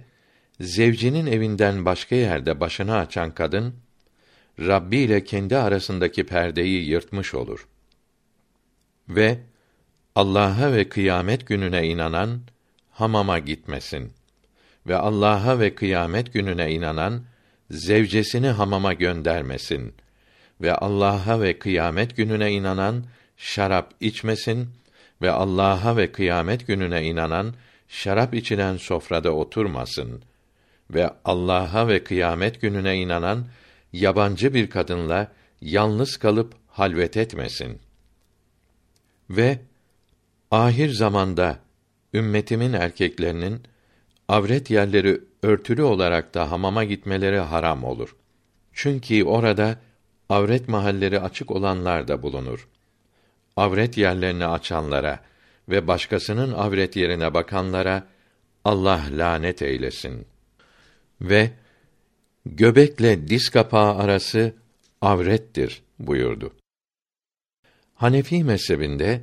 zevcinin 0.61 1.26
evinden 1.26 1.85
başka 1.85 2.16
yerde 2.16 2.61
başını 2.61 2.97
açan 2.97 3.35
kadın 3.35 3.74
Rabbi 4.61 4.97
ile 4.97 5.24
kendi 5.24 5.57
arasındaki 5.57 6.26
perdeyi 6.26 6.89
yırtmış 6.89 7.35
olur. 7.35 7.68
Ve 9.09 9.39
Allah'a 10.14 10.72
ve 10.72 10.89
kıyamet 10.89 11.47
gününe 11.47 11.87
inanan 11.87 12.41
hamama 12.91 13.39
gitmesin 13.39 14.12
ve 14.87 14.97
Allah'a 14.97 15.61
ve 15.61 15.74
kıyamet 15.74 16.33
gününe 16.33 16.72
inanan 16.72 17.22
zevcesini 17.70 18.49
hamama 18.49 18.93
göndermesin. 18.93 19.95
Ve 20.61 20.74
Allah'a 20.74 21.41
ve 21.41 21.59
kıyamet 21.59 22.16
gününe 22.16 22.53
inanan 22.53 23.05
şarap 23.37 23.95
içmesin. 24.01 24.68
Ve 25.22 25.31
Allah'a 25.31 25.97
ve 25.97 26.12
kıyamet 26.12 26.66
gününe 26.66 27.05
inanan 27.05 27.55
şarap 27.89 28.35
içilen 28.35 28.76
sofrada 28.76 29.31
oturmasın. 29.31 30.22
Ve 30.91 31.11
Allah'a 31.24 31.89
ve 31.89 32.05
kıyamet 32.05 32.61
gününe 32.61 32.97
inanan 32.97 33.47
yabancı 33.93 34.55
bir 34.55 34.70
kadınla 34.70 35.33
yalnız 35.61 36.16
kalıp 36.16 36.55
halvet 36.68 37.16
etmesin. 37.16 37.78
Ve 39.31 39.59
ahir 40.51 40.91
zamanda 40.91 41.59
ümmetimin 42.14 42.72
erkeklerinin 42.72 43.62
avret 44.31 44.70
yerleri 44.70 45.20
örtülü 45.43 45.83
olarak 45.83 46.35
da 46.35 46.51
hamama 46.51 46.85
gitmeleri 46.85 47.39
haram 47.39 47.85
olur. 47.85 48.16
Çünkü 48.72 49.24
orada 49.24 49.78
avret 50.28 50.68
mahalleri 50.68 51.20
açık 51.20 51.51
olanlar 51.51 52.09
da 52.09 52.22
bulunur. 52.22 52.68
Avret 53.57 53.97
yerlerini 53.97 54.47
açanlara 54.47 55.20
ve 55.68 55.87
başkasının 55.87 56.53
avret 56.53 56.97
yerine 56.97 57.35
bakanlara 57.35 58.07
Allah 58.64 59.05
lanet 59.11 59.62
eylesin. 59.62 60.26
Ve 61.20 61.51
göbekle 62.47 63.28
diz 63.28 63.49
kapağı 63.49 63.97
arası 63.97 64.55
avrettir 65.01 65.83
buyurdu. 65.99 66.53
Hanefi 67.95 68.45
mezhebinde 68.45 69.20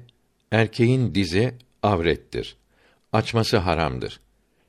erkeğin 0.51 1.15
dizi 1.15 1.55
avrettir. 1.83 2.57
Açması 3.13 3.57
haramdır. 3.57 4.19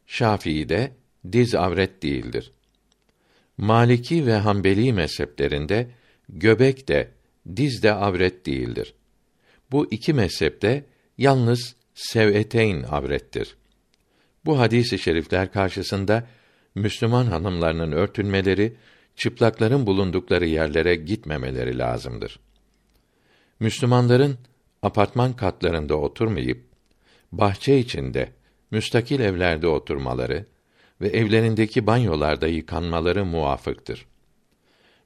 Şafii'de 0.08 0.92
diz 1.32 1.54
avret 1.54 2.02
değildir. 2.02 2.52
Maliki 3.58 4.26
ve 4.26 4.34
Hanbeli 4.34 4.92
mezheplerinde 4.92 5.90
göbek 6.28 6.88
de 6.88 7.10
diz 7.56 7.82
de 7.82 7.92
avret 7.92 8.46
değildir. 8.46 8.94
Bu 9.70 9.86
iki 9.90 10.12
mezhepte 10.12 10.84
yalnız 11.18 11.76
sev'eteyn 11.94 12.82
avrettir. 12.82 13.56
Bu 14.44 14.58
hadis-i 14.58 14.98
şerifler 14.98 15.52
karşısında 15.52 16.26
Müslüman 16.74 17.26
hanımlarının 17.26 17.92
örtünmeleri, 17.92 18.76
çıplakların 19.16 19.86
bulundukları 19.86 20.46
yerlere 20.46 20.94
gitmemeleri 20.94 21.78
lazımdır. 21.78 22.40
Müslümanların 23.60 24.38
apartman 24.82 25.36
katlarında 25.36 25.96
oturmayıp 25.96 26.64
bahçe 27.32 27.78
içinde 27.78 28.37
müstakil 28.70 29.20
evlerde 29.20 29.66
oturmaları 29.66 30.46
ve 31.00 31.08
evlerindeki 31.08 31.86
banyolarda 31.86 32.46
yıkanmaları 32.46 33.24
muvafıktır. 33.24 34.06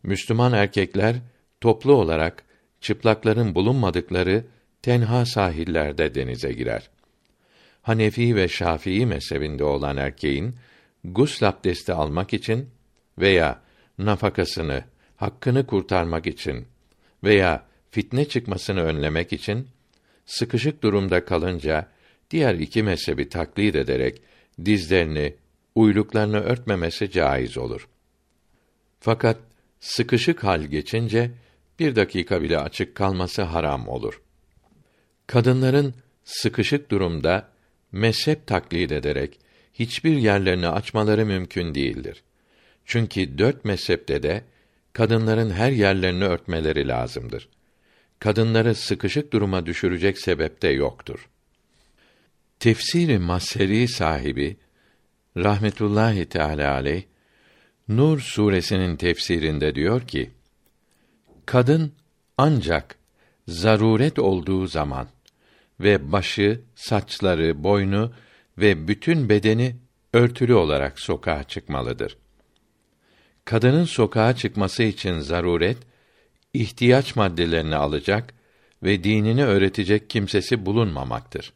Müslüman 0.02 0.52
erkekler 0.52 1.16
toplu 1.60 1.92
olarak 1.92 2.44
çıplakların 2.80 3.54
bulunmadıkları 3.54 4.44
tenha 4.82 5.26
sahillerde 5.26 6.14
denize 6.14 6.52
girer. 6.52 6.90
Hanefi 7.82 8.36
ve 8.36 8.48
Şafii 8.48 9.06
mezhebinde 9.06 9.64
olan 9.64 9.96
erkeğin 9.96 10.56
gusl 11.04 11.44
abdesti 11.44 11.92
almak 11.92 12.32
için 12.34 12.70
veya 13.18 13.60
nafakasını, 13.98 14.84
hakkını 15.16 15.66
kurtarmak 15.66 16.26
için 16.26 16.66
veya 17.24 17.66
fitne 17.90 18.24
çıkmasını 18.24 18.80
önlemek 18.80 19.32
için 19.32 19.68
sıkışık 20.26 20.82
durumda 20.82 21.24
kalınca 21.24 21.88
diğer 22.33 22.55
iki 22.55 22.83
mezhebi 22.83 23.28
taklit 23.28 23.76
ederek 23.76 24.22
dizlerini, 24.64 25.35
uyluklarını 25.74 26.41
örtmemesi 26.41 27.11
caiz 27.11 27.59
olur. 27.59 27.89
Fakat 29.01 29.39
sıkışık 29.80 30.45
hal 30.45 30.62
geçince 30.62 31.30
bir 31.78 31.97
dakika 31.97 32.43
bile 32.43 32.59
açık 32.59 32.95
kalması 32.95 33.43
haram 33.43 33.89
olur. 33.89 34.22
Kadınların 35.26 35.95
sıkışık 36.24 36.91
durumda 36.91 37.49
mezhep 37.93 38.47
taklit 38.47 38.93
ederek 38.93 39.39
hiçbir 39.74 40.16
yerlerini 40.16 40.68
açmaları 40.68 41.26
mümkün 41.26 41.74
değildir. 41.74 42.22
Çünkü 42.85 43.39
dört 43.39 43.64
mezhepte 43.64 44.22
de 44.22 44.45
kadınların 44.93 45.51
her 45.51 45.70
yerlerini 45.70 46.24
örtmeleri 46.24 46.89
lazımdır. 46.89 47.49
Kadınları 48.18 48.74
sıkışık 48.74 49.33
duruma 49.33 49.66
düşürecek 49.66 50.18
sebep 50.18 50.62
de 50.62 50.68
yoktur. 50.68 51.28
Tefsiri 52.62 53.18
Maseri 53.18 53.88
sahibi 53.88 54.56
rahmetullahi 55.36 56.26
teala 56.26 56.72
aleyh 56.72 57.02
Nur 57.88 58.20
suresinin 58.20 58.96
tefsirinde 58.96 59.74
diyor 59.74 60.06
ki: 60.06 60.30
Kadın 61.46 61.92
ancak 62.38 62.96
zaruret 63.48 64.18
olduğu 64.18 64.66
zaman 64.66 65.08
ve 65.80 66.12
başı, 66.12 66.60
saçları, 66.74 67.64
boynu 67.64 68.12
ve 68.58 68.88
bütün 68.88 69.28
bedeni 69.28 69.76
örtülü 70.12 70.54
olarak 70.54 71.00
sokağa 71.00 71.44
çıkmalıdır. 71.44 72.16
Kadının 73.44 73.84
sokağa 73.84 74.36
çıkması 74.36 74.82
için 74.82 75.18
zaruret, 75.18 75.78
ihtiyaç 76.54 77.16
maddelerini 77.16 77.76
alacak 77.76 78.34
ve 78.82 79.04
dinini 79.04 79.44
öğretecek 79.44 80.10
kimsesi 80.10 80.66
bulunmamaktır. 80.66 81.52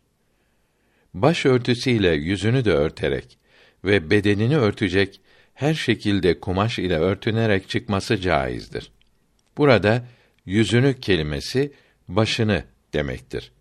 Baş 1.16 1.46
örtüsüyle 1.46 2.08
yüzünü 2.08 2.64
de 2.64 2.72
örterek 2.72 3.38
ve 3.84 4.10
bedenini 4.10 4.56
örtecek 4.56 5.20
her 5.54 5.74
şekilde 5.74 6.40
kumaş 6.40 6.78
ile 6.78 6.98
örtünerek 6.98 7.68
çıkması 7.68 8.20
caizdir. 8.20 8.90
Burada 9.56 10.04
yüzünü 10.46 11.00
kelimesi 11.00 11.72
başını 12.08 12.64
demektir. 12.92 13.52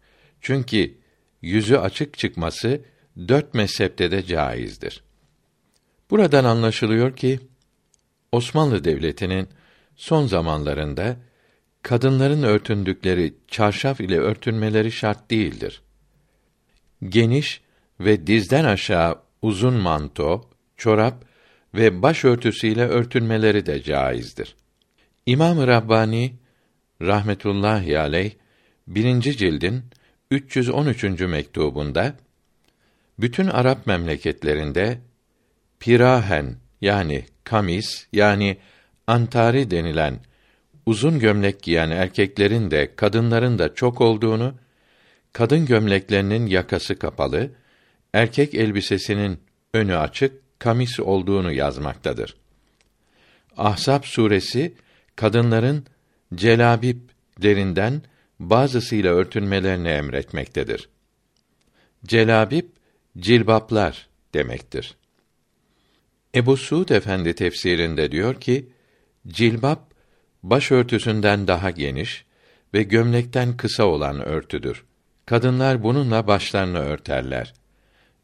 Çünkü 0.41 0.93
yüzü 1.41 1.75
açık 1.75 2.17
çıkması 2.17 2.81
dört 3.27 3.53
mezhepte 3.53 4.11
de 4.11 4.25
caizdir. 4.25 5.03
Buradan 6.09 6.43
anlaşılıyor 6.43 7.15
ki 7.15 7.39
Osmanlı 8.31 8.83
Devleti'nin 8.83 9.47
son 9.95 10.27
zamanlarında 10.27 11.17
kadınların 11.81 12.43
örtündükleri 12.43 13.33
çarşaf 13.47 14.01
ile 14.01 14.19
örtünmeleri 14.19 14.91
şart 14.91 15.31
değildir. 15.31 15.81
Geniş 17.03 17.61
ve 17.99 18.27
dizden 18.27 18.65
aşağı 18.65 19.21
uzun 19.41 19.73
manto, 19.73 20.49
çorap 20.77 21.25
ve 21.75 22.01
başörtüsüyle 22.01 22.85
örtünmeleri 22.85 23.65
de 23.65 23.83
caizdir. 23.83 24.55
İmam-ı 25.25 25.67
Rabbani 25.67 26.35
rahmetullahi 27.01 27.99
aleyh 27.99 28.31
birinci 28.87 29.37
cildin 29.37 29.83
313. 30.31 31.03
mektubunda 31.03 32.15
bütün 33.19 33.47
Arap 33.47 33.87
memleketlerinde 33.87 34.97
pirahen 35.79 36.55
yani 36.81 37.25
kamis 37.43 38.07
yani 38.13 38.57
antari 39.07 39.71
denilen 39.71 40.19
uzun 40.85 41.19
gömlek 41.19 41.63
giyen 41.63 41.89
erkeklerin 41.89 42.71
de 42.71 42.95
kadınların 42.95 43.59
da 43.59 43.75
çok 43.75 44.01
olduğunu, 44.01 44.55
kadın 45.35 45.65
gömleklerinin 45.65 46.45
yakası 46.45 46.99
kapalı, 46.99 47.51
erkek 48.13 48.53
elbisesinin 48.53 49.39
önü 49.73 49.95
açık, 49.95 50.59
kamis 50.59 50.99
olduğunu 50.99 51.51
yazmaktadır. 51.51 52.35
Ahzab 53.57 54.03
suresi 54.03 54.73
kadınların 55.15 55.85
celabip 56.35 56.97
derinden 57.41 58.01
bazısıyla 58.39 59.13
örtünmelerini 59.13 59.87
emretmektedir. 59.87 60.89
Celabip 62.05 62.71
cilbaplar 63.17 64.07
demektir. 64.33 64.95
Ebu 66.35 66.57
Suud 66.57 66.89
Efendi 66.89 67.35
tefsirinde 67.35 68.11
diyor 68.11 68.41
ki, 68.41 68.69
cilbap 69.27 69.93
başörtüsünden 70.43 71.47
daha 71.47 71.71
geniş 71.71 72.25
ve 72.73 72.83
gömlekten 72.83 73.57
kısa 73.57 73.83
olan 73.83 74.25
örtüdür. 74.25 74.85
Kadınlar 75.25 75.83
bununla 75.83 76.27
başlarını 76.27 76.79
örterler. 76.79 77.53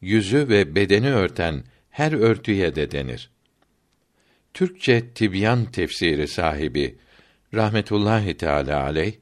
Yüzü 0.00 0.48
ve 0.48 0.74
bedeni 0.74 1.12
örten 1.12 1.64
her 1.90 2.12
örtüye 2.12 2.74
de 2.74 2.90
denir. 2.90 3.30
Türkçe 4.54 5.08
Tibyan 5.14 5.64
tefsiri 5.64 6.28
sahibi 6.28 6.98
rahmetullahi 7.54 8.36
teala 8.36 8.82
aleyh 8.82 9.14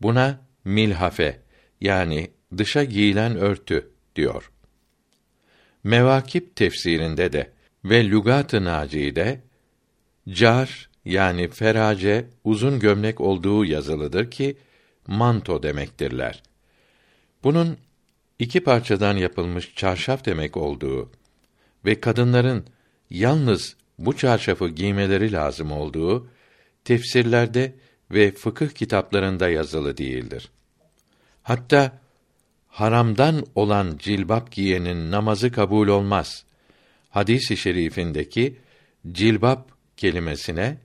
buna 0.00 0.40
milhafe 0.64 1.40
yani 1.80 2.30
dışa 2.58 2.84
giyilen 2.84 3.36
örtü 3.36 3.90
diyor. 4.16 4.50
Mevakip 5.84 6.56
tefsirinde 6.56 7.32
de 7.32 7.52
ve 7.84 8.10
Lügat-ı 8.10 8.64
Naci'de 8.64 9.40
car 10.28 10.90
yani 11.04 11.48
ferace 11.48 12.24
uzun 12.44 12.80
gömlek 12.80 13.20
olduğu 13.20 13.64
yazılıdır 13.64 14.30
ki 14.30 14.56
manto 15.06 15.62
demektirler. 15.62 16.42
Bunun 17.44 17.78
iki 18.38 18.60
parçadan 18.64 19.16
yapılmış 19.16 19.74
çarşaf 19.74 20.24
demek 20.24 20.56
olduğu 20.56 21.10
ve 21.84 22.00
kadınların 22.00 22.66
yalnız 23.10 23.76
bu 23.98 24.16
çarşafı 24.16 24.68
giymeleri 24.68 25.32
lazım 25.32 25.72
olduğu 25.72 26.28
tefsirlerde 26.84 27.74
ve 28.10 28.32
fıkıh 28.32 28.68
kitaplarında 28.68 29.48
yazılı 29.48 29.96
değildir. 29.96 30.50
Hatta 31.42 31.98
haramdan 32.68 33.46
olan 33.54 33.98
cilbap 33.98 34.52
giyenin 34.52 35.10
namazı 35.10 35.52
kabul 35.52 35.88
olmaz. 35.88 36.44
Hadis-i 37.10 37.56
şerifindeki 37.56 38.58
cilbap 39.12 39.72
kelimesine 39.96 40.78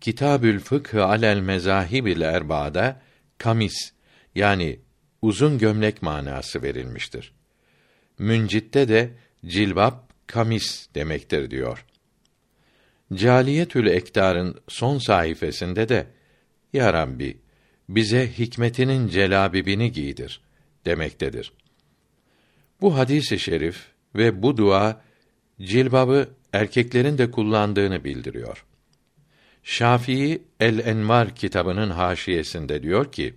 Kitabül 0.00 0.60
Fıkh 0.60 0.94
alel 0.94 1.40
Mezahibil 1.40 2.20
Erba'da 2.20 3.00
kamis 3.38 3.92
yani 4.34 4.78
uzun 5.22 5.58
gömlek 5.58 6.02
manası 6.02 6.62
verilmiştir. 6.62 7.32
Müncit'te 8.18 8.88
de 8.88 9.10
cilbap 9.46 10.12
kamis 10.26 10.88
demektir 10.94 11.50
diyor. 11.50 11.84
Caliyetül 13.14 13.86
Ektar'ın 13.86 14.60
son 14.68 14.98
sayfasında 14.98 15.88
de 15.88 16.06
Ya 16.72 16.92
Rabbi 16.92 17.38
bize 17.88 18.38
hikmetinin 18.38 19.08
celabibini 19.08 19.92
giydir 19.92 20.40
demektedir. 20.86 21.52
Bu 22.80 22.98
hadisi 22.98 23.38
şerif 23.38 23.86
ve 24.14 24.42
bu 24.42 24.56
dua 24.56 25.02
cilbabı 25.60 26.28
erkeklerin 26.52 27.18
de 27.18 27.30
kullandığını 27.30 28.04
bildiriyor. 28.04 28.64
Şafii 29.62 30.42
El 30.60 30.78
Envar 30.78 31.34
kitabının 31.34 31.90
haşiyesinde 31.90 32.82
diyor 32.82 33.12
ki: 33.12 33.34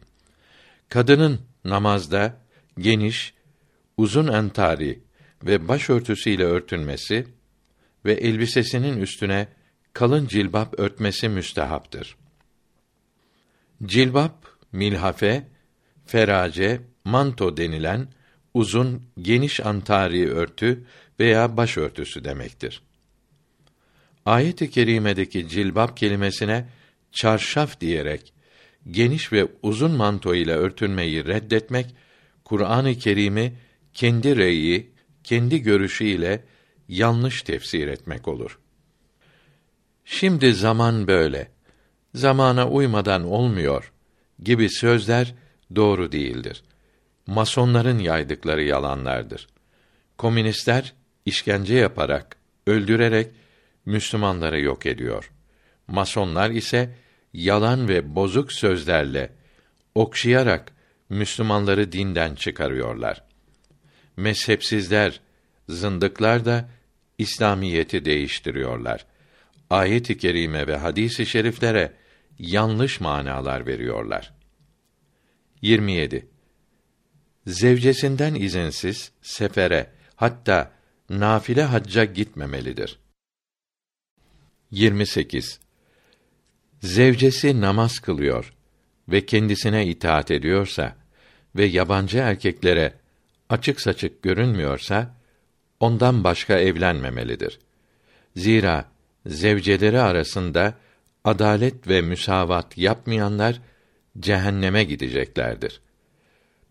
Kadının 0.89 1.39
namazda 1.65 2.37
geniş, 2.77 3.33
uzun 3.97 4.27
entari 4.27 4.99
ve 5.43 5.67
başörtüsüyle 5.67 6.43
örtünmesi 6.43 7.27
ve 8.05 8.13
elbisesinin 8.13 8.97
üstüne 8.97 9.47
kalın 9.93 10.27
cilbap 10.27 10.79
örtmesi 10.79 11.29
müstehaptır. 11.29 12.15
Cilbap, 13.83 14.47
milhafe, 14.71 15.47
ferace, 16.05 16.81
manto 17.05 17.57
denilen 17.57 18.07
uzun, 18.53 19.03
geniş 19.21 19.59
antari 19.65 20.29
örtü 20.31 20.85
veya 21.19 21.57
başörtüsü 21.57 22.23
demektir. 22.23 22.81
Ayet-i 24.25 24.71
kerimedeki 24.71 25.47
cilbap 25.47 25.97
kelimesine 25.97 26.69
çarşaf 27.11 27.81
diyerek 27.81 28.33
geniş 28.91 29.33
ve 29.33 29.47
uzun 29.61 29.91
manto 29.91 30.35
ile 30.35 30.53
örtünmeyi 30.53 31.25
reddetmek 31.25 31.95
Kur'an-ı 32.45 32.95
Kerim'i 32.95 33.53
kendi 33.93 34.37
reyi, 34.37 34.91
kendi 35.23 35.61
görüşüyle 35.61 36.43
yanlış 36.87 37.41
tefsir 37.41 37.87
etmek 37.87 38.27
olur. 38.27 38.59
Şimdi 40.05 40.53
zaman 40.53 41.07
böyle. 41.07 41.51
Zamana 42.15 42.69
uymadan 42.69 43.23
olmuyor 43.23 43.91
gibi 44.43 44.69
sözler 44.69 45.35
doğru 45.75 46.11
değildir. 46.11 46.63
Masonların 47.27 47.99
yaydıkları 47.99 48.63
yalanlardır. 48.63 49.47
Komünistler 50.17 50.93
işkence 51.25 51.75
yaparak, 51.75 52.35
öldürerek 52.67 53.31
Müslümanları 53.85 54.61
yok 54.61 54.85
ediyor. 54.85 55.31
Masonlar 55.87 56.49
ise 56.49 56.95
yalan 57.33 57.87
ve 57.87 58.15
bozuk 58.15 58.53
sözlerle 58.53 59.33
okşayarak 59.95 60.73
Müslümanları 61.09 61.91
dinden 61.91 62.35
çıkarıyorlar. 62.35 63.23
Mezhepsizler, 64.17 65.21
zındıklar 65.69 66.45
da 66.45 66.69
İslamiyeti 67.17 68.05
değiştiriyorlar. 68.05 69.05
Ayet-i 69.69 70.17
kerime 70.17 70.67
ve 70.67 70.77
hadis-i 70.77 71.25
şeriflere 71.25 71.93
yanlış 72.39 72.99
manalar 72.99 73.67
veriyorlar. 73.67 74.33
27. 75.61 76.27
Zevcesinden 77.47 78.35
izinsiz 78.35 79.11
sefere 79.21 79.91
hatta 80.15 80.71
nafile 81.09 81.63
hacca 81.63 82.05
gitmemelidir. 82.05 82.99
28. 84.71 85.59
Zevcesi 86.81 87.61
namaz 87.61 87.99
kılıyor 87.99 88.53
ve 89.09 89.25
kendisine 89.25 89.87
itaat 89.87 90.31
ediyorsa 90.31 90.95
ve 91.55 91.65
yabancı 91.65 92.17
erkeklere 92.17 92.93
açık 93.49 93.81
saçık 93.81 94.21
görünmüyorsa 94.21 95.15
ondan 95.79 96.23
başka 96.23 96.59
evlenmemelidir. 96.59 97.59
Zira 98.35 98.85
zevceleri 99.25 100.01
arasında 100.01 100.73
adalet 101.23 101.87
ve 101.87 102.01
müsavat 102.01 102.77
yapmayanlar 102.77 103.61
cehenneme 104.19 104.83
gideceklerdir. 104.83 105.81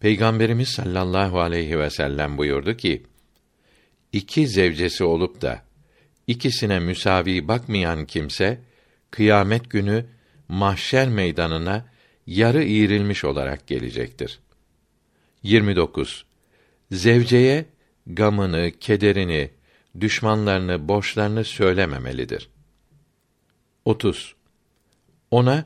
Peygamberimiz 0.01 0.69
sallallahu 0.69 1.41
aleyhi 1.41 1.79
ve 1.79 1.91
sellem 1.91 2.39
buyurdu 2.39 2.77
ki: 2.77 3.03
İki 4.13 4.49
zevcesi 4.49 5.05
olup 5.05 5.43
da 5.43 5.63
ikisine 6.27 6.81
müsavi 6.81 7.49
bakmayan 7.49 8.07
kimse 8.07 8.70
kıyamet 9.11 9.71
günü 9.71 10.07
mahşer 10.49 11.09
meydanına 11.09 11.87
yarı 12.27 12.65
iğrilmiş 12.65 13.25
olarak 13.25 13.67
gelecektir. 13.67 14.41
29. 15.43 16.25
Zevceye 16.91 17.65
gamını, 18.07 18.73
kederini, 18.81 19.51
düşmanlarını, 20.01 20.89
borçlarını 20.89 21.45
söylememelidir. 21.45 22.51
30. 23.85 24.35
Ona 25.31 25.65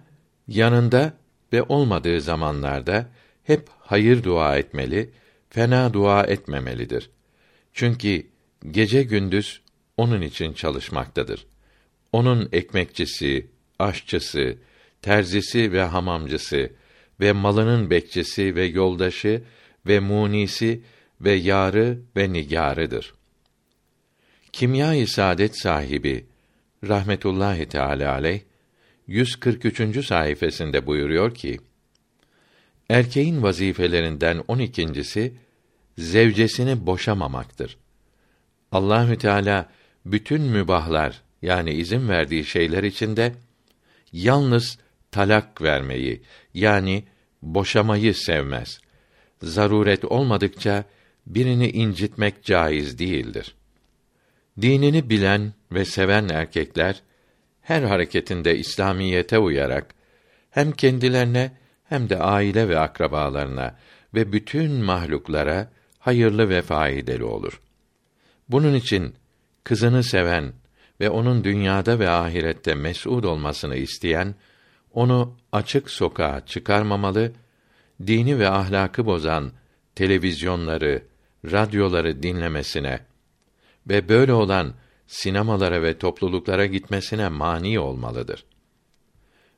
yanında 0.48 1.12
ve 1.52 1.62
olmadığı 1.62 2.20
zamanlarda 2.20 3.10
hep 3.42 3.68
hayır 3.78 4.24
dua 4.24 4.58
etmeli, 4.58 5.10
fena 5.50 5.92
dua 5.92 6.24
etmemelidir. 6.24 7.10
Çünkü 7.72 8.26
gece 8.70 9.02
gündüz 9.02 9.62
onun 9.96 10.20
için 10.22 10.52
çalışmaktadır. 10.52 11.46
Onun 12.14 12.48
ekmekçisi, 12.52 13.46
aşçısı, 13.78 14.56
terzisi 15.02 15.72
ve 15.72 15.82
hamamcısı 15.82 16.70
ve 17.20 17.32
malının 17.32 17.90
bekçisi 17.90 18.54
ve 18.54 18.64
yoldaşı 18.64 19.42
ve 19.86 20.00
munisi 20.00 20.82
ve 21.20 21.32
yarı 21.32 21.98
ve 22.16 22.32
nigarıdır. 22.32 23.14
Kimya-i 24.52 25.06
Saadet 25.06 25.58
sahibi 25.60 26.26
rahmetullahi 26.88 27.68
teala 27.68 28.12
aleyh 28.12 28.40
143. 29.06 30.06
sayfasında 30.06 30.86
buyuruyor 30.86 31.34
ki: 31.34 31.58
Erkeğin 32.88 33.42
vazifelerinden 33.42 34.36
12.'si 34.36 35.32
zevcesini 35.98 36.86
boşamamaktır. 36.86 37.76
Allahü 38.72 39.18
Teala 39.18 39.70
bütün 40.06 40.42
mübahlar 40.42 41.23
yani 41.44 41.72
izin 41.72 42.08
verdiği 42.08 42.44
şeyler 42.44 42.82
içinde 42.82 43.32
yalnız 44.12 44.78
talak 45.10 45.62
vermeyi 45.62 46.22
yani 46.54 47.04
boşamayı 47.42 48.14
sevmez. 48.14 48.80
Zaruret 49.42 50.04
olmadıkça 50.04 50.84
birini 51.26 51.70
incitmek 51.70 52.44
caiz 52.44 52.98
değildir. 52.98 53.54
Dinini 54.60 55.10
bilen 55.10 55.52
ve 55.72 55.84
seven 55.84 56.28
erkekler 56.28 57.02
her 57.62 57.82
hareketinde 57.82 58.56
İslamiyete 58.56 59.38
uyarak 59.38 59.94
hem 60.50 60.72
kendilerine 60.72 61.52
hem 61.84 62.10
de 62.10 62.18
aile 62.18 62.68
ve 62.68 62.78
akrabalarına 62.78 63.76
ve 64.14 64.32
bütün 64.32 64.70
mahluklara 64.72 65.70
hayırlı 65.98 66.48
ve 66.48 66.62
faydalı 66.62 67.26
olur. 67.28 67.60
Bunun 68.48 68.74
için 68.74 69.14
kızını 69.64 70.02
seven 70.02 70.52
ve 71.00 71.10
onun 71.10 71.44
dünyada 71.44 71.98
ve 71.98 72.10
ahirette 72.10 72.74
mes'ud 72.74 73.24
olmasını 73.24 73.76
isteyen 73.76 74.34
onu 74.92 75.36
açık 75.52 75.90
sokağa 75.90 76.46
çıkarmamalı, 76.46 77.32
dini 78.06 78.38
ve 78.38 78.48
ahlakı 78.48 79.06
bozan 79.06 79.52
televizyonları, 79.94 81.02
radyoları 81.44 82.22
dinlemesine 82.22 83.00
ve 83.88 84.08
böyle 84.08 84.32
olan 84.32 84.74
sinemalara 85.06 85.82
ve 85.82 85.98
topluluklara 85.98 86.66
gitmesine 86.66 87.28
mani 87.28 87.78
olmalıdır. 87.78 88.44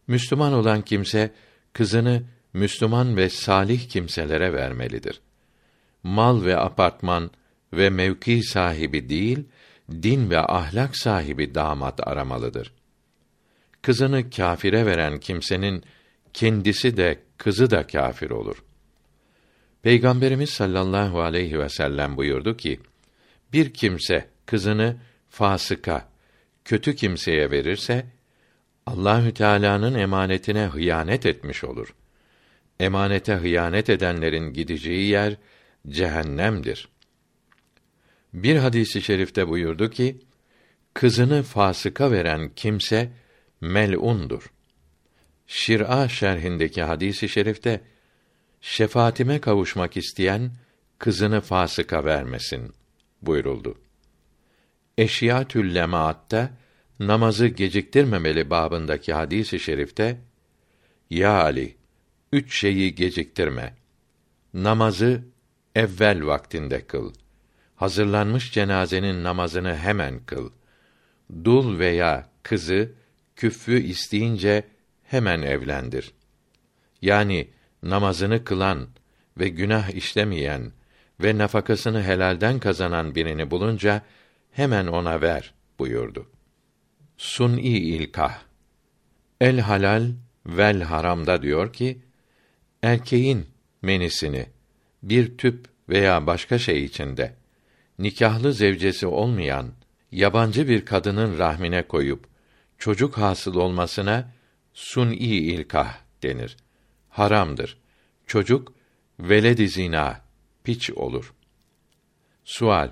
Müslüman 0.06 0.52
olan 0.52 0.82
kimse 0.82 1.32
kızını 1.72 2.22
Müslüman 2.52 3.16
ve 3.16 3.30
salih 3.30 3.88
kimselere 3.88 4.52
vermelidir. 4.52 5.20
Mal 6.02 6.44
ve 6.44 6.56
apartman 6.56 7.30
ve 7.72 7.90
mevki 7.90 8.42
sahibi 8.42 9.08
değil, 9.08 9.44
din 9.90 10.30
ve 10.30 10.38
ahlak 10.38 10.96
sahibi 10.96 11.54
damat 11.54 12.08
aramalıdır. 12.08 12.72
Kızını 13.82 14.30
kâfire 14.30 14.86
veren 14.86 15.20
kimsenin 15.20 15.84
kendisi 16.32 16.96
de 16.96 17.18
kızı 17.38 17.70
da 17.70 17.86
kâfir 17.86 18.30
olur. 18.30 18.64
Peygamberimiz 19.82 20.50
sallallahu 20.50 21.20
aleyhi 21.20 21.58
ve 21.58 21.68
sellem 21.68 22.16
buyurdu 22.16 22.56
ki: 22.56 22.80
Bir 23.52 23.74
kimse 23.74 24.28
kızını 24.46 24.96
fasıka, 25.30 26.08
kötü 26.64 26.96
kimseye 26.96 27.50
verirse 27.50 28.06
Allahü 28.86 29.34
Teala'nın 29.34 29.94
emanetine 29.94 30.66
hıyanet 30.66 31.26
etmiş 31.26 31.64
olur. 31.64 31.94
Emanete 32.80 33.34
hıyanet 33.34 33.90
edenlerin 33.90 34.52
gideceği 34.52 35.08
yer 35.08 35.36
cehennemdir. 35.88 36.88
Bir 38.36 38.56
hadisi 38.56 39.02
şerifte 39.02 39.48
buyurdu 39.48 39.90
ki, 39.90 40.20
kızını 40.94 41.42
fasıka 41.42 42.10
veren 42.10 42.50
kimse 42.56 43.12
mel'undur. 43.60 44.52
Şir'a 45.46 46.08
şerhindeki 46.08 46.82
hadisi 46.82 47.28
şerifte 47.28 47.80
şefaatime 48.60 49.40
kavuşmak 49.40 49.96
isteyen 49.96 50.50
kızını 50.98 51.40
fasıka 51.40 52.04
vermesin 52.04 52.72
buyuruldu. 53.22 53.78
Eşyatül 54.98 55.74
Lemaatte 55.74 56.50
namazı 57.00 57.46
geciktirmemeli 57.46 58.50
babındaki 58.50 59.12
hadisi 59.12 59.60
şerifte 59.60 60.20
Ya 61.10 61.42
Ali 61.42 61.76
üç 62.32 62.54
şeyi 62.60 62.94
geciktirme. 62.94 63.74
Namazı 64.54 65.24
evvel 65.74 66.26
vaktinde 66.26 66.86
kıl. 66.86 67.12
Hazırlanmış 67.76 68.52
cenazenin 68.52 69.24
namazını 69.24 69.76
hemen 69.76 70.20
kıl. 70.26 70.50
Dul 71.44 71.78
veya 71.78 72.28
kızı 72.42 72.92
küffü 73.36 73.82
isteyince 73.82 74.64
hemen 75.02 75.42
evlendir. 75.42 76.12
Yani 77.02 77.48
namazını 77.82 78.44
kılan 78.44 78.88
ve 79.38 79.48
günah 79.48 79.90
işlemeyen 79.90 80.72
ve 81.20 81.38
nafakasını 81.38 82.02
helalden 82.02 82.58
kazanan 82.58 83.14
birini 83.14 83.50
bulunca 83.50 84.02
hemen 84.50 84.86
ona 84.86 85.20
ver 85.20 85.54
buyurdu. 85.78 86.26
Sun'i 87.16 87.78
ilkah 87.78 88.38
El 89.40 89.60
halal 89.60 90.10
vel 90.46 90.82
haramda 90.82 91.42
diyor 91.42 91.72
ki 91.72 91.98
erkeğin 92.82 93.46
menisini 93.82 94.46
bir 95.02 95.38
tüp 95.38 95.66
veya 95.88 96.26
başka 96.26 96.58
şey 96.58 96.84
içinde 96.84 97.34
nikahlı 97.98 98.52
zevcesi 98.52 99.06
olmayan 99.06 99.72
yabancı 100.12 100.68
bir 100.68 100.84
kadının 100.84 101.38
rahmine 101.38 101.82
koyup 101.82 102.26
çocuk 102.78 103.18
hasıl 103.18 103.54
olmasına 103.54 104.32
sun'i 104.74 105.14
ilkah 105.16 105.98
denir. 106.22 106.56
Haramdır. 107.08 107.78
Çocuk 108.26 108.72
veled 109.20 109.68
zina 109.68 110.20
piç 110.64 110.90
olur. 110.90 111.34
Sual 112.44 112.90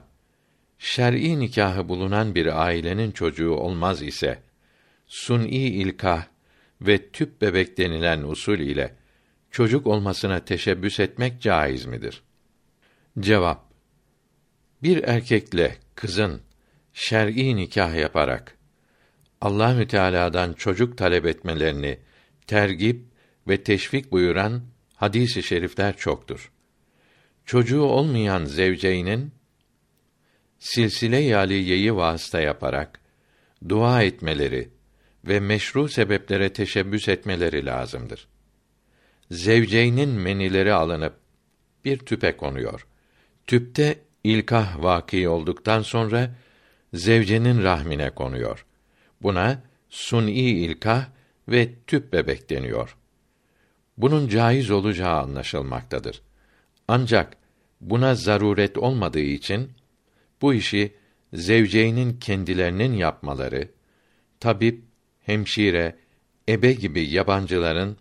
Şer'i 0.78 1.40
nikahı 1.40 1.88
bulunan 1.88 2.34
bir 2.34 2.64
ailenin 2.64 3.10
çocuğu 3.10 3.50
olmaz 3.50 4.02
ise 4.02 4.42
sun'i 5.06 5.66
ilkah 5.68 6.26
ve 6.80 7.10
tüp 7.10 7.40
bebek 7.40 7.78
denilen 7.78 8.22
usul 8.22 8.58
ile 8.58 8.94
çocuk 9.50 9.86
olmasına 9.86 10.44
teşebbüs 10.44 11.00
etmek 11.00 11.40
caiz 11.42 11.86
midir? 11.86 12.22
Cevap 13.20 13.63
Bir 14.84 15.04
erkekle 15.04 15.76
kızın 15.94 16.40
şer'i 16.92 17.56
nikah 17.56 17.94
yaparak 17.94 18.58
Allahü 19.40 19.86
Teala'dan 19.88 20.52
çocuk 20.52 20.98
talep 20.98 21.26
etmelerini 21.26 21.98
tergip 22.46 23.04
ve 23.48 23.62
teşvik 23.62 24.12
buyuran 24.12 24.62
hadis-i 24.94 25.42
şerifler 25.42 25.96
çoktur. 25.96 26.52
Çocuğu 27.44 27.82
olmayan 27.82 28.44
zevceğinin 28.44 29.32
silsile-i 30.58 31.36
aliyeyi 31.36 31.96
vasıta 31.96 32.40
yaparak 32.40 33.00
dua 33.68 34.02
etmeleri 34.02 34.70
ve 35.24 35.40
meşru 35.40 35.88
sebeplere 35.88 36.52
teşebbüs 36.52 37.08
etmeleri 37.08 37.66
lazımdır. 37.66 38.28
Zevceynin 39.30 40.08
menileri 40.08 40.72
alınıp 40.72 41.16
bir 41.84 41.98
tüpe 41.98 42.36
konuyor. 42.36 42.86
Tüpte 43.46 44.03
ilkah 44.24 44.82
vaki 44.82 45.28
olduktan 45.28 45.82
sonra 45.82 46.34
zevcenin 46.94 47.62
rahmine 47.62 48.10
konuyor. 48.10 48.66
Buna 49.22 49.62
suni 49.88 50.32
ilkah 50.32 51.06
ve 51.48 51.74
tüp 51.86 52.12
bebek 52.12 52.50
deniyor. 52.50 52.96
Bunun 53.96 54.28
caiz 54.28 54.70
olacağı 54.70 55.20
anlaşılmaktadır. 55.20 56.22
Ancak 56.88 57.36
buna 57.80 58.14
zaruret 58.14 58.78
olmadığı 58.78 59.20
için 59.20 59.70
bu 60.42 60.54
işi 60.54 60.94
zevceynin 61.32 62.18
kendilerinin 62.18 62.92
yapmaları, 62.92 63.68
tabip, 64.40 64.84
hemşire, 65.20 65.96
ebe 66.48 66.72
gibi 66.72 67.10
yabancıların 67.10 67.96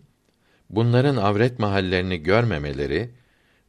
bunların 0.70 1.16
avret 1.16 1.58
mahallerini 1.58 2.22
görmemeleri 2.22 3.10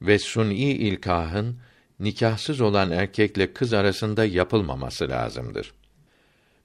ve 0.01 0.20
suni 0.20 0.56
ilkahın 0.56 1.60
nikahsız 2.00 2.62
olan 2.62 2.91
erkekle 2.91 3.54
kız 3.54 3.74
arasında 3.74 4.26
yapılmaması 4.26 5.10
lazımdır. 5.10 5.74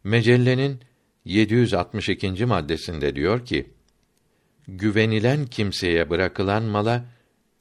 Mecellenin 0.05 0.81
762. 1.25 2.45
maddesinde 2.45 3.17
diyor 3.17 3.45
ki: 3.47 3.71
Güvenilen 4.69 5.47
kimseye 5.47 6.11
bırakılan 6.11 6.63
mala 6.63 7.05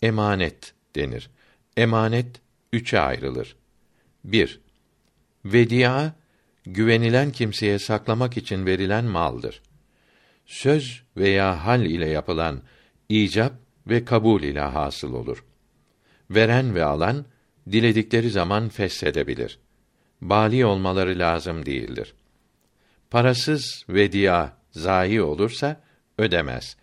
emanet 0.01 0.73
denir. 0.95 1.29
Emanet 1.77 2.41
üçe 2.73 2.99
ayrılır. 2.99 3.55
1. 4.23 4.61
Vedia 5.45 6.11
güvenilen 6.65 7.31
kimseye 7.31 7.79
saklamak 7.79 8.37
için 8.37 8.65
verilen 8.65 9.05
maldır. 9.05 9.61
Söz 10.45 11.03
veya 11.17 11.65
hal 11.65 11.85
ile 11.85 12.09
yapılan 12.09 12.61
icap 13.09 13.53
ve 13.87 14.05
kabul 14.05 14.43
ile 14.43 14.59
hasıl 14.59 15.13
olur. 15.13 15.45
Veren 16.29 16.75
ve 16.75 16.83
alan 16.83 17.25
diledikleri 17.71 18.29
zaman 18.29 18.69
feshedebilir. 18.69 19.59
Bali 20.21 20.65
olmaları 20.65 21.19
lazım 21.19 21.65
değildir. 21.65 22.13
Parasız 23.09 23.85
vedia 23.89 24.49
zayi 24.71 25.21
olursa 25.21 25.81
ödemez. 26.17 26.77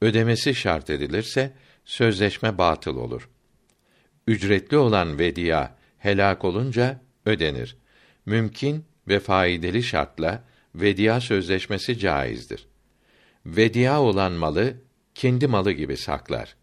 Ödemesi 0.00 0.54
şart 0.54 0.90
edilirse 0.90 1.52
sözleşme 1.84 2.58
batıl 2.58 2.96
olur. 2.96 3.28
Ücretli 4.26 4.76
olan 4.76 5.18
vedia 5.18 5.70
helak 5.98 6.44
olunca 6.44 7.00
ödenir. 7.26 7.76
Mümkün 8.26 8.84
ve 9.08 9.20
faydalı 9.20 9.82
şartla 9.82 10.44
vedia 10.74 11.20
sözleşmesi 11.20 11.98
caizdir. 11.98 12.66
Vedia 13.46 14.00
olan 14.02 14.32
malı 14.32 14.74
kendi 15.14 15.46
malı 15.46 15.72
gibi 15.72 15.96
saklar. 15.96 16.56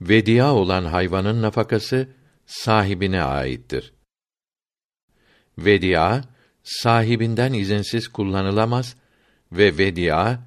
Vedia 0.00 0.54
olan 0.54 0.84
hayvanın 0.84 1.42
nafakası 1.42 2.08
sahibine 2.46 3.22
aittir. 3.22 3.92
Vedia 5.58 6.22
sahibinden 6.62 7.52
izinsiz 7.52 8.08
kullanılamaz 8.08 8.96
ve 9.52 9.78
vedia 9.78 10.38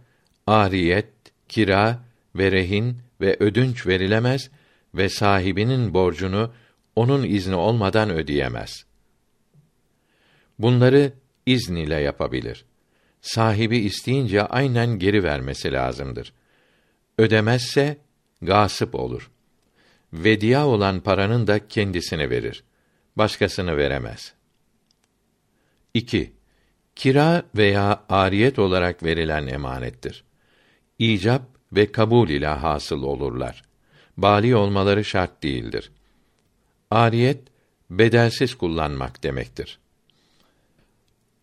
ariyet, 0.47 1.09
kira 1.49 1.99
ve 2.35 2.51
rehin 2.51 2.97
ve 3.21 3.37
ödünç 3.39 3.87
verilemez 3.87 4.49
ve 4.95 5.09
sahibinin 5.09 5.93
borcunu 5.93 6.53
onun 6.95 7.23
izni 7.23 7.55
olmadan 7.55 8.09
ödeyemez. 8.09 8.85
Bunları 10.59 11.13
izn 11.45 11.75
ile 11.75 11.95
yapabilir. 11.95 12.65
Sahibi 13.21 13.77
isteyince 13.77 14.41
aynen 14.41 14.99
geri 14.99 15.23
vermesi 15.23 15.71
lazımdır. 15.71 16.33
Ödemezse 17.17 17.97
gasip 18.41 18.95
olur. 18.95 19.31
Vedia 20.14 20.68
olan 20.68 20.99
paranın 20.99 21.47
da 21.47 21.68
kendisine 21.68 22.30
verir. 22.30 22.64
Başkasını 23.16 23.78
veremez. 23.78 24.34
2. 25.93 26.34
Kira 26.95 27.43
veya 27.55 28.03
ariyet 28.10 28.60
olarak 28.60 29.03
verilen 29.03 29.47
emanettir. 29.47 30.24
İcap 30.99 31.41
ve 31.74 31.91
kabul 31.91 32.30
ile 32.30 32.47
hasıl 32.47 33.03
olurlar. 33.03 33.64
Bali 34.18 34.55
olmaları 34.55 35.05
şart 35.05 35.43
değildir. 35.43 35.91
Ariyet 36.91 37.39
bedelsiz 37.89 38.55
kullanmak 38.55 39.24
demektir. 39.24 39.80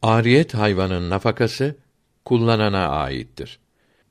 Ariyet 0.02 0.54
hayvanın 0.54 1.10
nafakası 1.10 1.76
kullanana 2.24 2.88
aittir. 2.88 3.58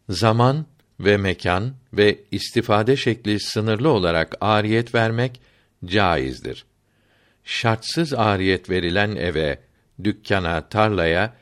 Zaman 0.10 0.66
ve 1.00 1.18
mekan 1.18 1.74
ve 1.94 2.20
istifade 2.32 2.98
şekli 2.98 3.40
sınırlı 3.40 3.90
olarak 3.90 4.36
ariyet 4.42 4.96
vermek 4.96 5.42
caizdir. 5.86 6.66
Şartsız 7.44 8.14
ariyet 8.14 8.70
verilen 8.70 9.16
eve, 9.16 9.60
dükkana, 10.04 10.70
tarlaya 10.70 11.34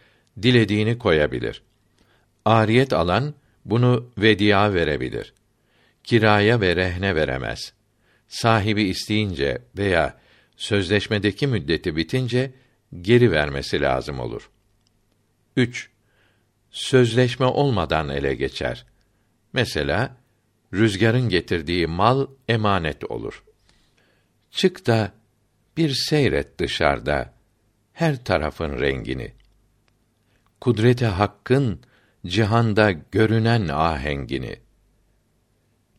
dilediğini 0.41 0.97
koyabilir. 0.97 1.61
Ariyet 2.45 2.93
alan 2.93 3.33
bunu 3.65 4.11
vediya 4.17 4.73
verebilir. 4.73 5.33
Kiraya 6.03 6.61
ve 6.61 6.75
rehne 6.75 7.15
veremez. 7.15 7.73
Sahibi 8.27 8.83
isteyince 8.83 9.61
veya 9.77 10.17
sözleşmedeki 10.57 11.47
müddeti 11.47 11.95
bitince 11.95 12.51
geri 13.01 13.31
vermesi 13.31 13.81
lazım 13.81 14.19
olur. 14.19 14.49
3. 15.57 15.89
Sözleşme 16.71 17.45
olmadan 17.45 18.09
ele 18.09 18.35
geçer. 18.35 18.85
Mesela 19.53 20.17
rüzgarın 20.73 21.29
getirdiği 21.29 21.87
mal 21.87 22.27
emanet 22.47 23.11
olur. 23.11 23.43
Çık 24.51 24.87
da 24.87 25.11
bir 25.77 25.93
seyret 25.93 26.59
dışarıda 26.59 27.33
her 27.93 28.23
tarafın 28.23 28.79
rengini. 28.79 29.33
Kudrete 30.61 31.05
hakkın 31.05 31.81
cihanda 32.25 32.91
görünen 32.91 33.67
ahengini. 33.67 34.59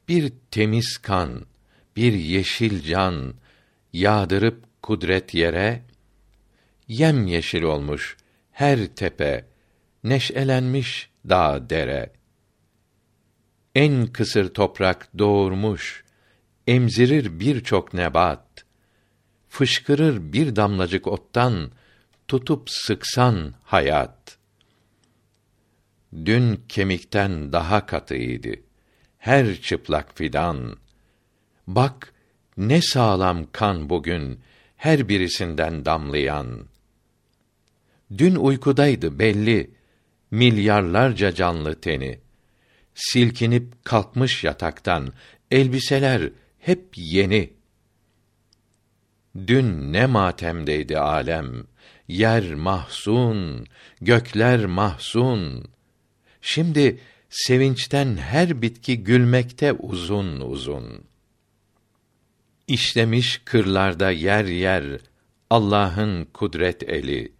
Bir 0.09 0.33
temiz 0.51 0.99
kan, 0.99 1.47
bir 1.97 2.13
yeşil 2.13 2.83
can 2.83 3.35
yağdırıp 3.93 4.83
kudret 4.83 5.35
yere 5.35 5.83
yem 6.89 7.27
yeşil 7.27 7.63
olmuş 7.63 8.17
her 8.53 8.87
tepe, 8.87 9.45
neşelenmiş 10.05 11.11
dağ 11.29 11.71
dere. 11.71 12.13
En 13.75 14.07
kısır 14.07 14.55
toprak 14.55 15.19
doğurmuş, 15.19 16.05
emzirir 16.67 17.41
birçok 17.41 17.95
nebat. 17.95 18.65
Fışkırır 19.49 20.33
bir 20.33 20.57
damlacık 20.57 21.07
ottan, 21.07 21.71
tutup 22.29 22.71
sıksan 22.71 23.55
hayat. 23.63 24.39
Dün 26.25 26.65
kemikten 26.69 27.53
daha 27.53 27.87
katıydı. 27.87 28.55
Her 29.19 29.61
çıplak 29.61 30.19
fidan. 30.19 30.77
Bak 31.67 32.13
ne 32.57 32.83
sağlam 32.83 33.47
kan 33.53 33.91
bugün 33.91 34.41
her 34.77 35.09
birisinden 35.09 35.85
damlayan. 35.85 36.67
Dün 38.19 38.35
uykudaydı 38.35 39.19
belli 39.19 39.71
milyarlarca 40.31 41.35
canlı 41.35 41.81
teni. 41.81 42.24
Silkinip 42.95 43.85
kalkmış 43.85 44.45
yataktan 44.45 45.13
elbiseler 45.51 46.31
hep 46.59 46.89
yeni. 46.97 47.53
Dün 49.47 49.93
ne 49.93 50.07
matemdeydi 50.07 50.99
alem, 50.99 51.65
yer 52.09 52.55
mahzun, 52.55 53.67
gökler 54.01 54.67
mahzun. 54.67 55.65
Şimdi 56.43 57.01
sevinçten 57.31 58.17
her 58.17 58.63
bitki 58.63 59.05
gülmekte 59.05 59.73
uzun 59.73 60.41
uzun. 60.41 61.05
İşlemiş 62.67 63.41
kırlarda 63.45 64.11
yer 64.11 64.45
yer 64.45 64.85
Allah'ın 65.51 66.25
kudret 66.25 66.83
eli. 66.83 67.33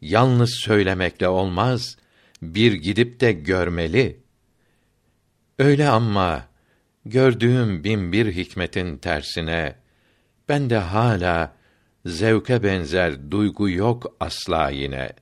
Yalnız 0.00 0.54
söylemekle 0.54 1.28
olmaz, 1.28 1.96
bir 2.42 2.72
gidip 2.72 3.20
de 3.20 3.32
görmeli. 3.32 4.20
Öyle 5.58 5.88
ama 5.88 6.48
gördüğüm 7.04 7.84
bin 7.84 8.12
bir 8.12 8.32
hikmetin 8.32 8.98
tersine 8.98 9.76
ben 10.48 10.70
de 10.70 10.76
hala 10.76 11.56
zevke 12.06 12.62
benzer 12.62 13.30
duygu 13.30 13.70
yok 13.70 14.16
asla 14.20 14.70
yine. 14.70 15.12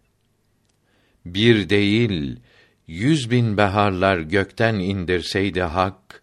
Bir 1.27 1.69
değil, 1.69 2.41
yüz 2.87 3.31
bin 3.31 3.57
beharlar 3.57 4.19
gökten 4.19 4.75
indirseydi 4.75 5.63
hak, 5.63 6.23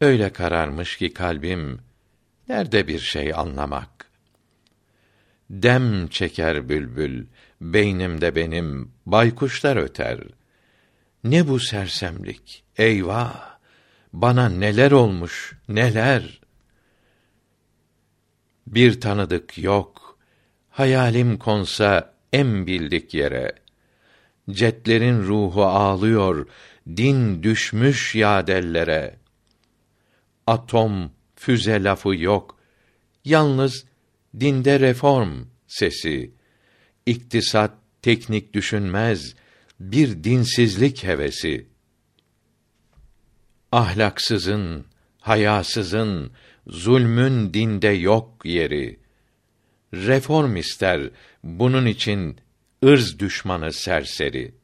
öyle 0.00 0.32
kararmış 0.32 0.96
ki 0.96 1.14
kalbim, 1.14 1.80
nerede 2.48 2.88
bir 2.88 2.98
şey 2.98 3.34
anlamak? 3.34 4.10
Dem 5.50 6.08
çeker 6.08 6.68
bülbül, 6.68 7.26
beynimde 7.60 8.34
benim, 8.36 8.92
baykuşlar 9.06 9.76
öter. 9.76 10.20
Ne 11.24 11.48
bu 11.48 11.60
sersemlik, 11.60 12.64
eyvah! 12.78 13.58
Bana 14.12 14.48
neler 14.48 14.90
olmuş, 14.90 15.56
neler! 15.68 16.40
Bir 18.66 19.00
tanıdık 19.00 19.58
yok, 19.58 20.18
hayalim 20.70 21.38
konsa 21.38 22.14
en 22.32 22.66
bildik 22.66 23.14
yere. 23.14 23.52
Cetlerin 24.50 25.22
ruhu 25.22 25.64
ağlıyor, 25.64 26.48
din 26.96 27.42
düşmüş 27.42 28.14
yadellere. 28.14 29.16
Atom, 30.46 31.12
füze 31.36 31.84
lafı 31.84 32.16
yok, 32.16 32.58
yalnız 33.24 33.84
dinde 34.40 34.80
reform 34.80 35.46
sesi, 35.66 36.34
iktisat, 37.06 37.72
teknik 38.02 38.54
düşünmez, 38.54 39.34
bir 39.80 40.24
dinsizlik 40.24 41.04
hevesi. 41.04 41.67
Ahlaksızın, 43.72 44.84
hayasızın, 45.20 46.32
zulmün 46.66 47.54
dinde 47.54 47.88
yok 47.88 48.44
yeri. 48.44 49.00
Reform 49.94 50.56
ister, 50.56 51.10
bunun 51.44 51.86
için 51.86 52.36
ırz 52.84 53.18
düşmanı 53.18 53.72
serseri. 53.72 54.54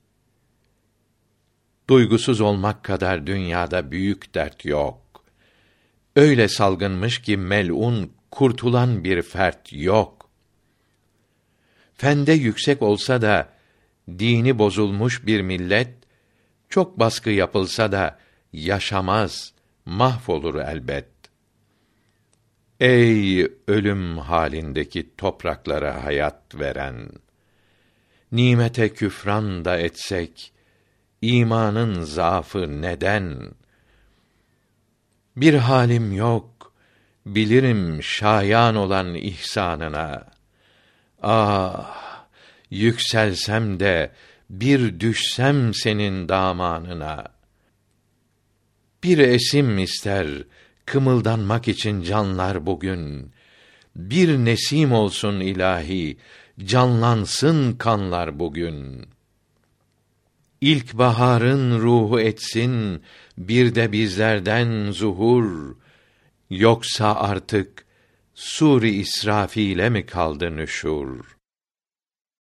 Duygusuz 1.88 2.40
olmak 2.40 2.84
kadar 2.84 3.26
dünyada 3.26 3.90
büyük 3.90 4.34
dert 4.34 4.64
yok. 4.64 5.24
Öyle 6.16 6.48
salgınmış 6.48 7.22
ki 7.22 7.36
melun 7.36 8.12
kurtulan 8.30 9.04
bir 9.04 9.22
fert 9.22 9.72
yok. 9.72 10.30
Fende 11.94 12.32
yüksek 12.32 12.82
olsa 12.82 13.22
da 13.22 13.48
dini 14.08 14.58
bozulmuş 14.58 15.26
bir 15.26 15.40
millet 15.40 15.88
çok 16.68 16.98
baskı 16.98 17.30
yapılsa 17.30 17.92
da 17.92 18.23
yaşamaz, 18.54 19.52
mahvolur 19.86 20.54
elbet. 20.54 21.08
Ey 22.80 23.48
ölüm 23.68 24.18
halindeki 24.18 25.16
topraklara 25.16 26.04
hayat 26.04 26.54
veren, 26.54 27.08
nimete 28.32 28.88
küfran 28.88 29.64
da 29.64 29.78
etsek 29.78 30.52
imanın 31.22 32.02
zaafı 32.02 32.82
neden? 32.82 33.50
Bir 35.36 35.54
halim 35.54 36.12
yok, 36.12 36.72
bilirim 37.26 38.02
şayan 38.02 38.76
olan 38.76 39.14
ihsanına. 39.14 40.26
Ah, 41.22 42.26
yükselsem 42.70 43.80
de 43.80 44.10
bir 44.50 45.00
düşsem 45.00 45.74
senin 45.74 46.28
damanına. 46.28 47.33
Bir 49.04 49.18
esim 49.18 49.78
ister 49.78 50.28
kımıldanmak 50.86 51.68
için 51.68 52.02
canlar 52.02 52.66
bugün. 52.66 53.32
Bir 53.96 54.38
nesim 54.38 54.92
olsun 54.92 55.40
ilahi, 55.40 56.16
canlansın 56.64 57.72
kanlar 57.72 58.38
bugün. 58.38 59.06
İlk 60.60 60.94
baharın 60.94 61.80
ruhu 61.80 62.20
etsin, 62.20 63.02
bir 63.38 63.74
de 63.74 63.92
bizlerden 63.92 64.90
zuhur, 64.90 65.76
Yoksa 66.50 67.14
artık 67.14 67.84
Suri 68.34 68.90
İsrafil'e 68.90 69.88
mi 69.88 70.06
kaldı 70.06 70.56
nüşur? 70.56 71.33